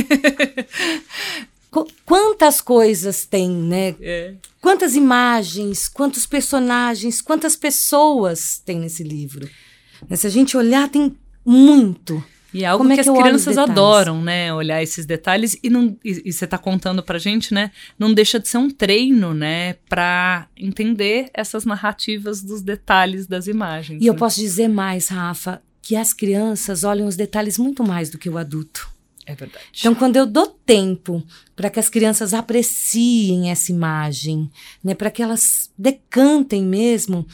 Quantas 2.05 2.61
coisas 2.61 3.25
tem, 3.25 3.49
né? 3.49 3.95
É. 3.99 4.35
Quantas 4.61 4.95
imagens, 4.95 5.87
quantos 5.87 6.27
personagens, 6.27 7.19
quantas 7.19 7.55
pessoas 7.55 8.61
tem 8.63 8.79
nesse 8.79 9.03
livro. 9.03 9.49
Se 10.15 10.27
a 10.27 10.29
gente 10.29 10.55
olhar, 10.55 10.87
tem 10.87 11.15
muito. 11.43 12.23
E 12.53 12.63
é 12.63 12.67
algo 12.67 12.83
Como 12.83 12.93
é 12.93 12.95
que, 12.95 13.03
que 13.03 13.09
as 13.09 13.15
eu 13.15 13.21
crianças 13.21 13.57
adoram, 13.57 14.21
né? 14.21 14.53
Olhar 14.53 14.81
esses 14.83 15.05
detalhes 15.05 15.57
e, 15.63 15.69
não, 15.69 15.97
e, 16.03 16.21
e 16.25 16.31
você 16.31 16.45
está 16.45 16.57
contando 16.57 17.01
pra 17.01 17.17
gente, 17.17 17.53
né? 17.53 17.71
Não 17.97 18.13
deixa 18.13 18.39
de 18.39 18.47
ser 18.47 18.57
um 18.57 18.69
treino, 18.69 19.33
né? 19.33 19.73
Pra 19.89 20.47
entender 20.55 21.29
essas 21.33 21.65
narrativas 21.65 22.43
dos 22.43 22.61
detalhes 22.61 23.25
das 23.25 23.47
imagens. 23.47 24.01
E 24.01 24.07
eu 24.07 24.13
né? 24.13 24.19
posso 24.19 24.39
dizer 24.39 24.67
mais, 24.67 25.07
Rafa, 25.07 25.61
que 25.81 25.95
as 25.95 26.13
crianças 26.13 26.83
olham 26.83 27.07
os 27.07 27.15
detalhes 27.15 27.57
muito 27.57 27.83
mais 27.83 28.09
do 28.09 28.17
que 28.17 28.29
o 28.29 28.37
adulto. 28.37 28.93
É 29.25 29.35
verdade. 29.35 29.65
Então, 29.79 29.95
quando 29.95 30.17
eu 30.17 30.25
dou 30.25 30.47
tempo 30.47 31.23
para 31.55 31.69
que 31.69 31.79
as 31.79 31.89
crianças 31.89 32.33
apreciem 32.33 33.49
essa 33.49 33.71
imagem, 33.71 34.51
né, 34.83 34.93
para 34.93 35.09
que 35.09 35.23
elas 35.23 35.71
decantem 35.77 36.63
mesmo, 36.63 37.25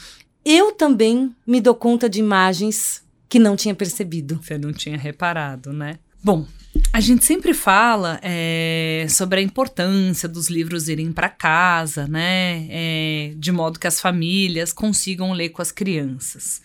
eu 0.45 0.71
também 0.71 1.35
me 1.45 1.59
dou 1.59 1.75
conta 1.75 2.07
de 2.07 2.19
imagens 2.19 3.03
que 3.29 3.37
não 3.39 3.55
tinha 3.55 3.75
percebido. 3.75 4.39
Você 4.41 4.57
não 4.57 4.73
tinha 4.73 4.97
reparado, 4.97 5.71
né? 5.71 5.99
Bom, 6.21 6.45
a 6.91 6.99
gente 6.99 7.23
sempre 7.23 7.53
fala 7.53 8.19
é, 8.21 9.05
sobre 9.09 9.39
a 9.39 9.43
importância 9.43 10.27
dos 10.27 10.49
livros 10.49 10.89
irem 10.89 11.13
para 11.13 11.29
casa, 11.29 12.07
né? 12.07 12.67
É, 12.69 13.33
de 13.37 13.51
modo 13.51 13.79
que 13.79 13.87
as 13.87 14.01
famílias 14.01 14.73
consigam 14.73 15.31
ler 15.31 15.49
com 15.49 15.61
as 15.61 15.71
crianças. 15.71 16.61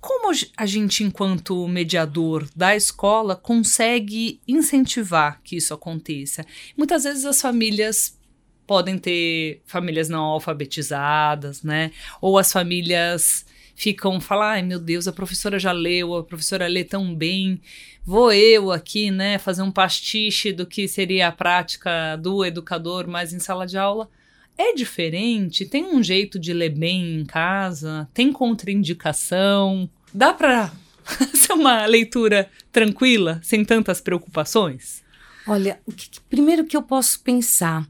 Como 0.00 0.34
a 0.56 0.66
gente, 0.66 1.04
enquanto 1.04 1.68
mediador 1.68 2.48
da 2.56 2.74
escola, 2.74 3.36
consegue 3.36 4.40
incentivar 4.48 5.40
que 5.44 5.56
isso 5.56 5.72
aconteça? 5.72 6.44
Muitas 6.76 7.04
vezes 7.04 7.24
as 7.24 7.40
famílias 7.40 8.18
podem 8.66 8.98
ter 8.98 9.62
famílias 9.64 10.08
não 10.08 10.24
alfabetizadas, 10.24 11.62
né? 11.62 11.92
Ou 12.20 12.36
as 12.36 12.50
famílias 12.50 13.44
ficam 13.82 14.20
falar, 14.20 14.52
ai 14.52 14.62
meu 14.62 14.78
Deus, 14.78 15.08
a 15.08 15.12
professora 15.12 15.58
já 15.58 15.72
leu, 15.72 16.14
a 16.14 16.22
professora 16.22 16.68
lê 16.68 16.84
tão 16.84 17.12
bem, 17.12 17.60
vou 18.04 18.32
eu 18.32 18.70
aqui, 18.70 19.10
né, 19.10 19.38
fazer 19.38 19.62
um 19.62 19.72
pastiche 19.72 20.52
do 20.52 20.64
que 20.64 20.86
seria 20.86 21.26
a 21.26 21.32
prática 21.32 22.14
do 22.14 22.44
educador, 22.44 23.08
mas 23.08 23.32
em 23.32 23.40
sala 23.40 23.66
de 23.66 23.76
aula. 23.76 24.08
É 24.56 24.72
diferente, 24.72 25.66
tem 25.66 25.84
um 25.84 26.00
jeito 26.00 26.38
de 26.38 26.52
ler 26.52 26.70
bem 26.70 27.20
em 27.20 27.24
casa, 27.24 28.08
tem 28.14 28.32
contraindicação, 28.32 29.90
dá 30.14 30.32
para 30.32 30.70
ser 31.34 31.54
uma 31.54 31.84
leitura 31.84 32.48
tranquila, 32.70 33.40
sem 33.42 33.64
tantas 33.64 34.00
preocupações? 34.00 35.02
Olha, 35.44 35.80
o 35.84 35.90
que, 35.90 36.08
primeiro 36.30 36.64
que 36.64 36.76
eu 36.76 36.82
posso 36.82 37.20
pensar, 37.20 37.84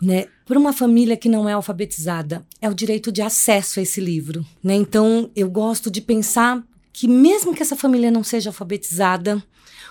né, 0.00 0.26
para 0.46 0.58
uma 0.58 0.72
família 0.72 1.16
que 1.16 1.28
não 1.28 1.48
é 1.48 1.52
alfabetizada, 1.52 2.44
é 2.60 2.68
o 2.68 2.74
direito 2.74 3.10
de 3.12 3.22
acesso 3.22 3.78
a 3.80 3.82
esse 3.82 4.00
livro, 4.00 4.44
né? 4.62 4.74
Então, 4.74 5.30
eu 5.34 5.48
gosto 5.48 5.90
de 5.90 6.00
pensar 6.00 6.62
que 6.92 7.08
mesmo 7.08 7.54
que 7.54 7.62
essa 7.62 7.76
família 7.76 8.10
não 8.10 8.22
seja 8.22 8.50
alfabetizada, 8.50 9.42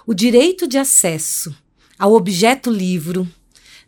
o 0.05 0.13
direito 0.13 0.67
de 0.67 0.77
acesso 0.77 1.55
ao 1.97 2.13
objeto 2.13 2.69
livro, 2.69 3.27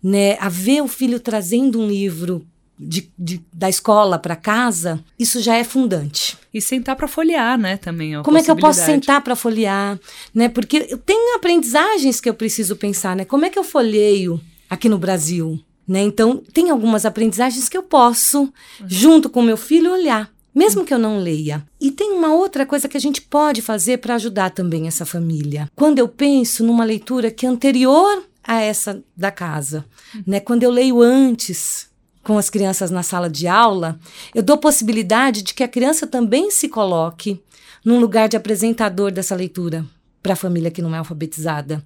né, 0.01 0.37
a 0.39 0.49
ver 0.49 0.81
o 0.81 0.87
filho 0.87 1.19
trazendo 1.19 1.79
um 1.79 1.87
livro 1.87 2.45
de, 2.77 3.09
de- 3.17 3.41
da 3.53 3.69
escola 3.69 4.19
para 4.19 4.35
casa, 4.35 5.03
isso 5.17 5.39
já 5.41 5.55
é 5.55 5.63
fundante. 5.63 6.37
E 6.53 6.59
sentar 6.61 6.95
para 6.95 7.07
folhear, 7.07 7.57
né, 7.57 7.77
também. 7.77 8.15
é 8.15 8.21
Como 8.23 8.37
é 8.37 8.43
que 8.43 8.51
eu 8.51 8.55
posso 8.55 8.79
sentar 8.85 9.21
para 9.21 9.35
folhear, 9.35 9.99
né? 10.33 10.49
Porque 10.49 10.85
eu 10.89 10.97
tenho 10.97 11.35
aprendizagens 11.35 12.19
que 12.21 12.29
eu 12.29 12.33
preciso 12.33 12.75
pensar, 12.75 13.15
né? 13.15 13.25
Como 13.25 13.45
é 13.45 13.49
que 13.49 13.57
eu 13.59 13.63
folheio 13.63 14.39
aqui 14.69 14.87
no 14.89 14.97
Brasil, 14.97 15.59
né? 15.87 16.01
Então, 16.01 16.41
tem 16.53 16.69
algumas 16.69 17.05
aprendizagens 17.05 17.69
que 17.69 17.77
eu 17.77 17.83
posso, 17.83 18.51
junto 18.87 19.29
com 19.29 19.41
meu 19.41 19.57
filho, 19.57 19.91
olhar, 19.91 20.31
mesmo 20.53 20.85
que 20.85 20.93
eu 20.93 20.99
não 20.99 21.19
leia. 21.19 21.65
E 21.79 21.91
tem 21.91 22.11
uma 22.13 22.33
outra 22.33 22.65
coisa 22.65 22.87
que 22.87 22.97
a 22.97 22.99
gente 22.99 23.21
pode 23.21 23.61
fazer 23.61 23.97
para 23.97 24.15
ajudar 24.15 24.51
também 24.51 24.87
essa 24.87 25.05
família. 25.05 25.69
Quando 25.75 25.99
eu 25.99 26.07
penso 26.07 26.63
numa 26.63 26.85
leitura 26.85 27.29
que 27.29 27.45
é 27.45 27.49
anterior 27.49 28.23
a 28.43 28.61
essa 28.61 29.03
da 29.15 29.31
casa, 29.31 29.85
né? 30.25 30.39
Quando 30.39 30.63
eu 30.63 30.71
leio 30.71 31.01
antes 31.01 31.87
com 32.23 32.37
as 32.37 32.49
crianças 32.49 32.89
na 32.89 33.03
sala 33.03 33.29
de 33.29 33.47
aula, 33.47 33.99
eu 34.33 34.41
dou 34.41 34.57
possibilidade 34.57 35.43
de 35.43 35.53
que 35.53 35.63
a 35.63 35.67
criança 35.67 36.07
também 36.07 36.49
se 36.49 36.69
coloque 36.69 37.39
num 37.83 37.99
lugar 37.99 38.27
de 38.27 38.35
apresentador 38.35 39.11
dessa 39.11 39.35
leitura 39.35 39.85
para 40.23 40.33
a 40.33 40.35
família 40.37 40.71
que 40.71 40.81
não 40.81 40.95
é 40.95 40.97
alfabetizada. 40.97 41.83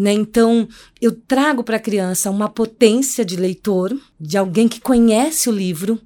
Né? 0.00 0.14
Então, 0.14 0.66
eu 0.98 1.12
trago 1.12 1.62
para 1.62 1.76
a 1.76 1.78
criança 1.78 2.30
uma 2.30 2.48
potência 2.48 3.22
de 3.22 3.36
leitor, 3.36 3.94
de 4.18 4.38
alguém 4.38 4.66
que 4.66 4.80
conhece 4.80 5.46
o 5.46 5.52
livro, 5.52 6.00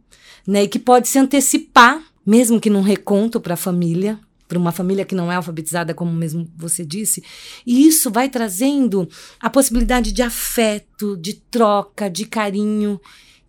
né? 0.45 0.65
e 0.65 0.69
que 0.69 0.81
pode 0.81 1.07
se 1.07 1.17
antecipar, 1.17 2.03
mesmo 2.27 2.59
que 2.59 2.69
num 2.69 2.81
reconto 2.81 3.41
para 3.41 3.55
a 3.55 3.57
família, 3.57 4.19
para 4.49 4.59
uma 4.59 4.73
família 4.73 5.05
que 5.05 5.15
não 5.15 5.31
é 5.31 5.37
alfabetizada, 5.37 5.95
como 5.95 6.11
mesmo 6.11 6.51
você 6.57 6.85
disse. 6.85 7.23
E 7.65 7.87
isso 7.87 8.11
vai 8.11 8.29
trazendo 8.29 9.09
a 9.39 9.49
possibilidade 9.49 10.11
de 10.11 10.23
afeto, 10.23 11.17
de 11.17 11.35
troca, 11.35 12.11
de 12.11 12.27
carinho, 12.27 13.01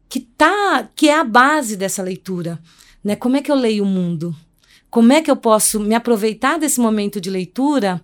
que 0.08 0.20
tá, 0.20 0.88
que 0.96 1.10
é 1.10 1.18
a 1.18 1.24
base 1.24 1.76
dessa 1.76 2.04
leitura, 2.04 2.60
né? 3.04 3.16
Como 3.16 3.36
é 3.36 3.42
que 3.42 3.52
eu 3.52 3.56
leio 3.56 3.84
o 3.84 3.88
mundo? 3.88 4.36
Como 4.92 5.12
é 5.12 5.24
que 5.24 5.32
eu 5.32 5.36
posso 5.36 5.80
me 5.80 5.96
aproveitar 5.96 6.60
desse 6.60 6.80
momento 6.80 7.20
de 7.20 7.32
leitura 7.32 8.00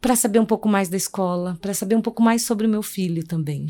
para 0.00 0.16
saber 0.16 0.38
um 0.38 0.46
pouco 0.46 0.68
mais 0.68 0.88
da 0.88 0.96
escola, 0.96 1.58
para 1.60 1.74
saber 1.74 1.94
um 1.96 2.02
pouco 2.02 2.22
mais 2.22 2.42
sobre 2.42 2.66
o 2.66 2.70
meu 2.70 2.82
filho 2.82 3.24
também? 3.24 3.66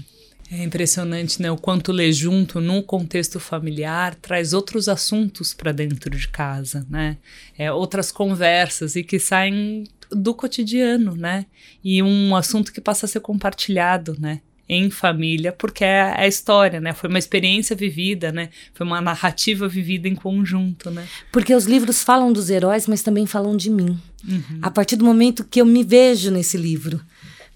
É 0.51 0.65
impressionante, 0.65 1.43
né? 1.43 1.51
O 1.51 1.59
quanto 1.59 1.93
ler 1.93 2.11
junto 2.11 2.59
num 2.61 2.81
contexto 2.81 3.39
familiar 3.39 4.15
traz 4.15 4.55
outros 4.55 4.89
assuntos 4.89 5.53
para 5.53 5.73
dentro 5.73 6.11
de 6.17 6.27
casa, 6.29 6.87
né? 6.89 7.19
É, 7.57 7.71
outras 7.71 8.11
conversas 8.11 8.97
e 8.97 9.03
que 9.03 9.19
saem 9.19 9.85
do 10.11 10.33
cotidiano, 10.35 11.15
né? 11.15 11.45
E 11.85 12.03
um 12.03 12.35
assunto 12.35 12.73
que 12.73 12.81
passa 12.81 13.05
a 13.05 13.09
ser 13.09 13.21
compartilhado, 13.21 14.17
né? 14.19 14.41
Em 14.69 14.91
família, 14.91 15.51
porque 15.51 15.83
é 15.83 16.15
a 16.15 16.27
história, 16.27 16.79
né? 16.81 16.93
Foi 16.93 17.09
uma 17.09 17.19
experiência 17.19 17.75
vivida, 17.75 18.31
né? 18.31 18.51
Foi 18.75 18.87
uma 18.87 19.01
narrativa 19.01 19.67
vivida 19.67 20.07
em 20.07 20.15
conjunto, 20.15 20.91
né? 20.91 21.07
Porque 21.33 21.55
os 21.55 21.65
livros 21.65 22.03
falam 22.03 22.33
dos 22.33 22.51
heróis, 22.51 22.87
mas 22.87 23.03
também 23.03 23.25
falam 23.25 23.57
de 23.57 23.71
mim. 23.71 23.99
Uhum. 24.29 24.59
A 24.61 24.71
partir 24.71 24.97
do 24.97 25.05
momento 25.05 25.45
que 25.45 25.61
eu 25.61 25.65
me 25.65 25.83
vejo 25.83 26.31
nesse 26.31 26.57
livro. 26.57 27.01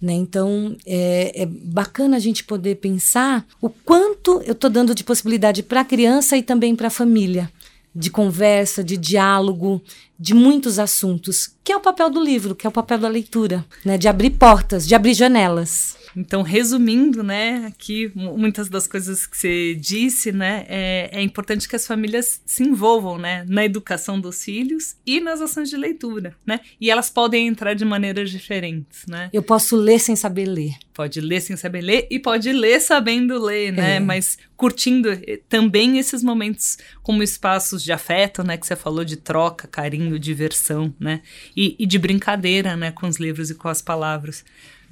Né? 0.02 0.14
Então, 0.14 0.76
é, 0.84 1.42
é 1.42 1.46
bacana 1.46 2.16
a 2.16 2.20
gente 2.20 2.42
poder 2.42 2.74
pensar 2.76 3.46
o 3.60 3.70
quanto 3.70 4.42
eu 4.44 4.52
estou 4.52 4.68
dando 4.68 4.96
de 4.96 5.04
possibilidade 5.04 5.62
para 5.62 5.82
a 5.82 5.84
criança 5.84 6.36
e 6.36 6.42
também 6.42 6.74
para 6.74 6.88
a 6.88 6.90
família. 6.90 7.48
De 7.94 8.10
conversa, 8.10 8.82
de 8.82 8.96
diálogo, 8.96 9.80
de 10.22 10.34
muitos 10.34 10.78
assuntos, 10.78 11.52
que 11.64 11.72
é 11.72 11.76
o 11.76 11.80
papel 11.80 12.08
do 12.08 12.22
livro, 12.22 12.54
que 12.54 12.64
é 12.64 12.70
o 12.70 12.72
papel 12.72 12.96
da 12.98 13.08
leitura, 13.08 13.64
né? 13.84 13.98
de 13.98 14.06
abrir 14.06 14.30
portas, 14.30 14.86
de 14.86 14.94
abrir 14.94 15.14
janelas. 15.14 15.96
Então, 16.14 16.42
resumindo, 16.42 17.22
né, 17.22 17.64
aqui 17.66 18.12
mu- 18.14 18.36
muitas 18.36 18.68
das 18.68 18.86
coisas 18.86 19.26
que 19.26 19.34
você 19.36 19.74
disse, 19.74 20.30
né, 20.30 20.66
é, 20.68 21.08
é 21.10 21.22
importante 21.22 21.66
que 21.66 21.74
as 21.74 21.86
famílias 21.86 22.42
se 22.44 22.62
envolvam, 22.62 23.16
né, 23.16 23.46
na 23.48 23.64
educação 23.64 24.20
dos 24.20 24.44
filhos 24.44 24.94
e 25.06 25.20
nas 25.20 25.40
ações 25.40 25.70
de 25.70 25.76
leitura, 25.78 26.36
né, 26.46 26.60
e 26.78 26.90
elas 26.90 27.08
podem 27.08 27.46
entrar 27.48 27.72
de 27.72 27.84
maneiras 27.86 28.30
diferentes, 28.30 29.06
né. 29.08 29.30
Eu 29.32 29.42
posso 29.42 29.74
ler 29.74 29.98
sem 29.98 30.14
saber 30.14 30.44
ler. 30.44 30.74
Pode 30.92 31.18
ler 31.22 31.40
sem 31.40 31.56
saber 31.56 31.80
ler 31.80 32.06
e 32.10 32.18
pode 32.18 32.52
ler 32.52 32.78
sabendo 32.78 33.42
ler, 33.42 33.72
né, 33.72 33.96
É. 33.96 34.00
mas 34.00 34.36
curtindo 34.54 35.08
eh, 35.10 35.40
também 35.48 35.98
esses 35.98 36.22
momentos 36.22 36.76
como 37.02 37.22
espaços 37.22 37.82
de 37.82 37.90
afeto, 37.90 38.44
né, 38.44 38.58
que 38.58 38.66
você 38.66 38.76
falou 38.76 39.02
de 39.02 39.16
troca, 39.16 39.66
carinho, 39.66 40.11
diversão, 40.18 40.94
né, 40.98 41.22
e, 41.56 41.76
e 41.78 41.86
de 41.86 41.98
brincadeira, 41.98 42.76
né, 42.76 42.90
com 42.90 43.06
os 43.06 43.16
livros 43.16 43.50
e 43.50 43.54
com 43.54 43.68
as 43.68 43.82
palavras 43.82 44.44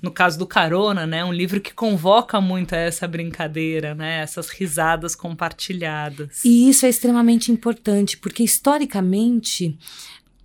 no 0.03 0.11
caso 0.11 0.39
do 0.39 0.47
Carona, 0.47 1.07
né, 1.07 1.23
um 1.23 1.33
livro 1.33 1.61
que 1.61 1.75
convoca 1.75 2.41
muito 2.41 2.75
a 2.75 2.79
essa 2.79 3.07
brincadeira, 3.07 3.95
né, 3.95 4.23
essas 4.23 4.49
risadas 4.49 5.15
compartilhadas. 5.15 6.43
E 6.43 6.71
isso 6.71 6.87
é 6.87 6.89
extremamente 6.89 7.53
importante, 7.53 8.17
porque 8.17 8.43
historicamente 8.43 9.79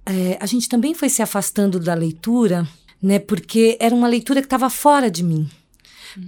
é, 0.05 0.37
a 0.39 0.45
gente 0.45 0.69
também 0.69 0.93
foi 0.93 1.09
se 1.09 1.21
afastando 1.21 1.79
da 1.79 1.93
leitura, 1.93 2.67
né? 3.01 3.17
Porque 3.17 3.77
era 3.79 3.93
uma 3.93 4.07
leitura 4.07 4.39
que 4.41 4.45
estava 4.45 4.69
fora 4.69 5.09
de 5.09 5.23
mim. 5.23 5.49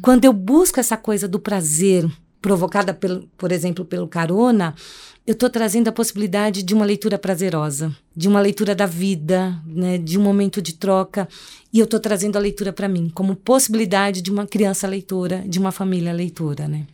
Quando 0.01 0.25
eu 0.25 0.33
busco 0.33 0.79
essa 0.79 0.97
coisa 0.97 1.27
do 1.27 1.39
prazer 1.39 2.09
provocada, 2.47 2.93
pelo, 2.93 3.27
por 3.37 3.51
exemplo, 3.51 3.83
pelo 3.83 4.07
carona, 4.07 4.73
eu 5.25 5.33
estou 5.33 5.49
trazendo 5.49 5.89
a 5.89 5.91
possibilidade 5.91 6.63
de 6.63 6.73
uma 6.73 6.85
leitura 6.85 7.19
prazerosa, 7.19 7.93
de 8.15 8.25
uma 8.29 8.39
leitura 8.39 8.73
da 8.73 8.85
vida, 8.85 9.61
né, 9.65 9.97
de 9.97 10.17
um 10.17 10.21
momento 10.21 10.61
de 10.61 10.73
troca, 10.75 11.27
e 11.73 11.79
eu 11.79 11.83
estou 11.83 11.99
trazendo 11.99 12.37
a 12.37 12.39
leitura 12.39 12.71
para 12.71 12.87
mim 12.87 13.09
como 13.13 13.35
possibilidade 13.35 14.21
de 14.21 14.31
uma 14.31 14.47
criança 14.47 14.87
leitora, 14.87 15.43
de 15.45 15.59
uma 15.59 15.73
família 15.73 16.13
leitora, 16.13 16.69
né? 16.69 16.87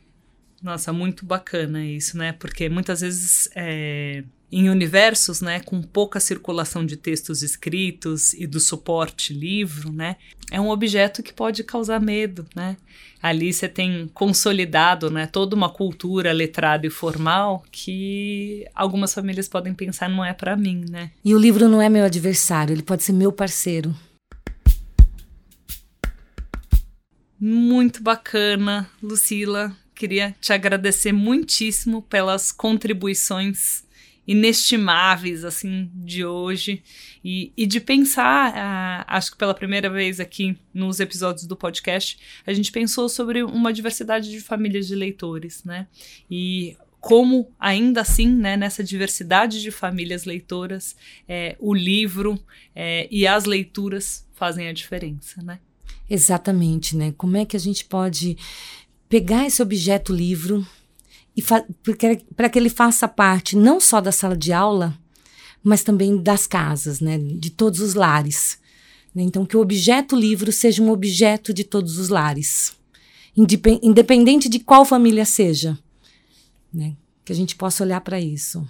Nossa, 0.60 0.92
muito 0.92 1.24
bacana 1.24 1.86
isso, 1.86 2.18
né? 2.18 2.32
Porque 2.34 2.68
muitas 2.68 3.02
vezes 3.02 3.48
é, 3.56 4.24
em 4.56 4.70
universos, 4.70 5.42
né, 5.42 5.60
com 5.62 5.82
pouca 5.82 6.20
circulação 6.20 6.86
de 6.86 6.96
textos 6.96 7.42
escritos 7.42 8.34
e 8.34 8.46
do 8.46 8.60
suporte 8.60 9.34
livro, 9.34 9.92
né, 9.92 10.16
é 10.52 10.62
um 10.62 10.70
objeto 10.70 11.24
que 11.24 11.34
pode 11.34 11.64
causar 11.64 12.00
medo, 12.00 12.46
né? 12.56 12.78
Ali 13.20 13.52
você 13.52 13.68
tem 13.68 14.08
consolidado, 14.14 15.10
né, 15.10 15.26
toda 15.26 15.56
uma 15.56 15.70
cultura 15.70 16.32
letrada 16.32 16.86
e 16.86 16.92
formal 16.92 17.64
que 17.72 18.68
algumas 18.76 19.14
famílias 19.14 19.48
podem 19.48 19.74
pensar 19.74 20.08
não 20.08 20.24
é 20.24 20.34
para 20.34 20.56
mim, 20.56 20.86
né? 20.88 21.10
E 21.26 21.34
o 21.34 21.40
livro 21.40 21.68
não 21.68 21.82
é 21.82 21.90
meu 21.90 22.06
adversário, 22.06 22.74
ele 22.74 22.84
pode 22.84 23.02
ser 23.02 23.14
meu 23.14 23.32
parceiro. 23.32 23.96
Muito 27.40 28.04
bacana, 28.04 28.88
Lucila. 29.02 29.76
Queria 29.96 30.36
te 30.40 30.54
agradecer 30.54 31.12
muitíssimo 31.12 32.02
pelas 32.04 32.52
contribuições 32.52 33.84
inestimáveis 34.28 35.44
assim 35.44 35.90
de 35.94 36.26
hoje. 36.26 36.82
E, 37.24 37.52
e 37.56 37.66
de 37.66 37.80
pensar 37.80 38.52
uh, 38.52 39.06
acho 39.08 39.32
que 39.32 39.38
pela 39.38 39.54
primeira 39.54 39.90
vez 39.90 40.20
aqui 40.20 40.58
nos 40.74 41.00
episódios 41.00 41.46
do 41.46 41.56
podcast 41.56 42.20
a 42.46 42.54
gente 42.54 42.72
pensou 42.72 43.08
sobre 43.08 43.44
uma 43.44 43.72
diversidade 43.72 44.30
de 44.30 44.42
famílias 44.42 44.88
de 44.88 44.96
leitores 44.96 45.64
né? 45.64 45.88
E 46.30 46.76
como 47.00 47.52
ainda 47.60 48.02
assim 48.02 48.28
né, 48.28 48.56
nessa 48.56 48.84
diversidade 48.84 49.62
de 49.62 49.72
famílias 49.72 50.24
leitoras 50.24 50.96
é, 51.28 51.56
o 51.60 51.74
livro 51.74 52.40
é, 52.76 53.08
e 53.12 53.28
as 53.28 53.46
leituras 53.46 54.28
fazem 54.34 54.68
a 54.68 54.74
diferença 54.74 55.42
né? 55.42 55.60
Exatamente 56.10 56.98
né? 56.98 57.14
Como 57.18 57.38
é 57.38 57.46
que 57.46 57.56
a 57.56 57.60
gente 57.60 57.86
pode 57.86 58.38
pegar 59.08 59.46
esse 59.46 59.62
objeto 59.62 60.14
livro 60.14 60.66
para 62.36 62.50
que 62.50 62.60
ele 62.60 62.70
faça 62.70 63.08
parte 63.08 63.56
não 63.56 63.80
só 63.80 64.00
da 64.00 64.12
sala 64.12 64.38
de 64.38 64.54
aula, 64.54 64.98
mas 65.64 65.84
também 65.84 66.22
das 66.22 66.46
casas, 66.46 67.00
né, 67.00 67.18
de 67.18 67.50
todos 67.50 67.80
os 67.80 67.94
lares. 67.94 68.60
Né? 69.16 69.24
Então, 69.24 69.46
que 69.46 69.58
o 69.58 69.62
objeto 69.62 70.16
livro 70.16 70.52
seja 70.52 70.84
um 70.84 70.92
objeto 70.92 71.54
de 71.54 71.64
todos 71.64 71.98
os 71.98 72.10
lares, 72.10 72.74
independente 73.36 74.50
de 74.50 74.60
qual 74.60 74.86
família 74.86 75.26
seja, 75.26 75.78
né? 76.74 76.96
que 77.24 77.32
a 77.32 77.36
gente 77.36 77.56
possa 77.56 77.84
olhar 77.84 78.02
para 78.02 78.20
isso. 78.20 78.68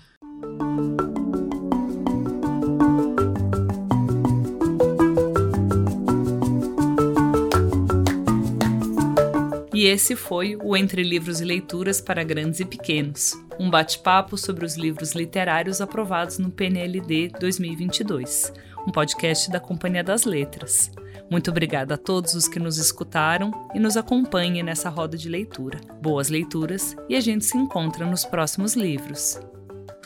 E 9.84 9.88
esse 9.88 10.16
foi 10.16 10.58
o 10.64 10.78
Entre 10.78 11.04
Livros 11.04 11.42
e 11.42 11.44
Leituras 11.44 12.00
para 12.00 12.24
Grandes 12.24 12.62
e 12.62 12.66
Pequenos, 12.66 13.34
um 13.60 13.70
bate-papo 13.70 14.38
sobre 14.38 14.66
os 14.66 14.78
livros 14.78 15.12
literários 15.12 15.82
aprovados 15.82 16.40
no 16.40 16.50
PNLD 16.50 17.34
2022, 17.38 18.54
um 18.88 18.92
podcast 18.94 19.52
da 19.52 19.60
Companhia 19.60 20.02
das 20.02 20.24
Letras. 20.24 20.90
Muito 21.30 21.52
obrigada 21.52 21.96
a 21.96 21.98
todos 21.98 22.34
os 22.34 22.48
que 22.48 22.60
nos 22.60 22.78
escutaram 22.78 23.52
e 23.76 23.80
nos 23.80 23.98
acompanhem 23.98 24.64
nessa 24.64 24.88
roda 24.88 25.18
de 25.18 25.28
leitura. 25.28 25.82
Boas 26.02 26.30
leituras 26.30 26.96
e 27.10 27.18
a 27.18 27.20
gente 27.20 27.44
se 27.44 27.58
encontra 27.58 28.06
nos 28.06 28.24
próximos 28.24 28.76
livros. 28.76 29.38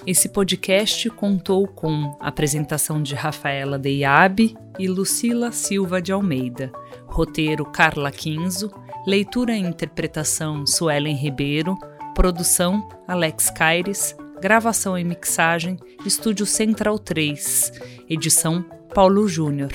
Esse 0.08 0.30
podcast 0.30 1.08
contou 1.12 1.68
com 1.68 2.18
apresentação 2.20 3.04
de 3.04 3.14
Rafaela 3.14 3.78
Deiabe 3.78 4.58
e 4.80 4.88
Lucila 4.88 5.52
Silva 5.52 6.02
de 6.02 6.12
Almeida, 6.12 6.72
roteiro 7.06 7.66
Carla 7.66 8.10
Quinzo, 8.10 8.72
Leitura 9.08 9.56
e 9.56 9.60
interpretação 9.62 10.68
Suelen 10.68 11.16
Ribeiro, 11.16 11.78
produção 12.14 12.86
Alex 13.08 13.50
Caires, 13.50 14.14
gravação 14.42 15.00
e 15.00 15.04
mixagem 15.06 15.78
Estúdio 16.06 16.46
Central 16.46 17.00
3, 17.00 17.72
edição 18.10 18.62
Paulo 18.94 19.26
Júnior. 19.26 19.72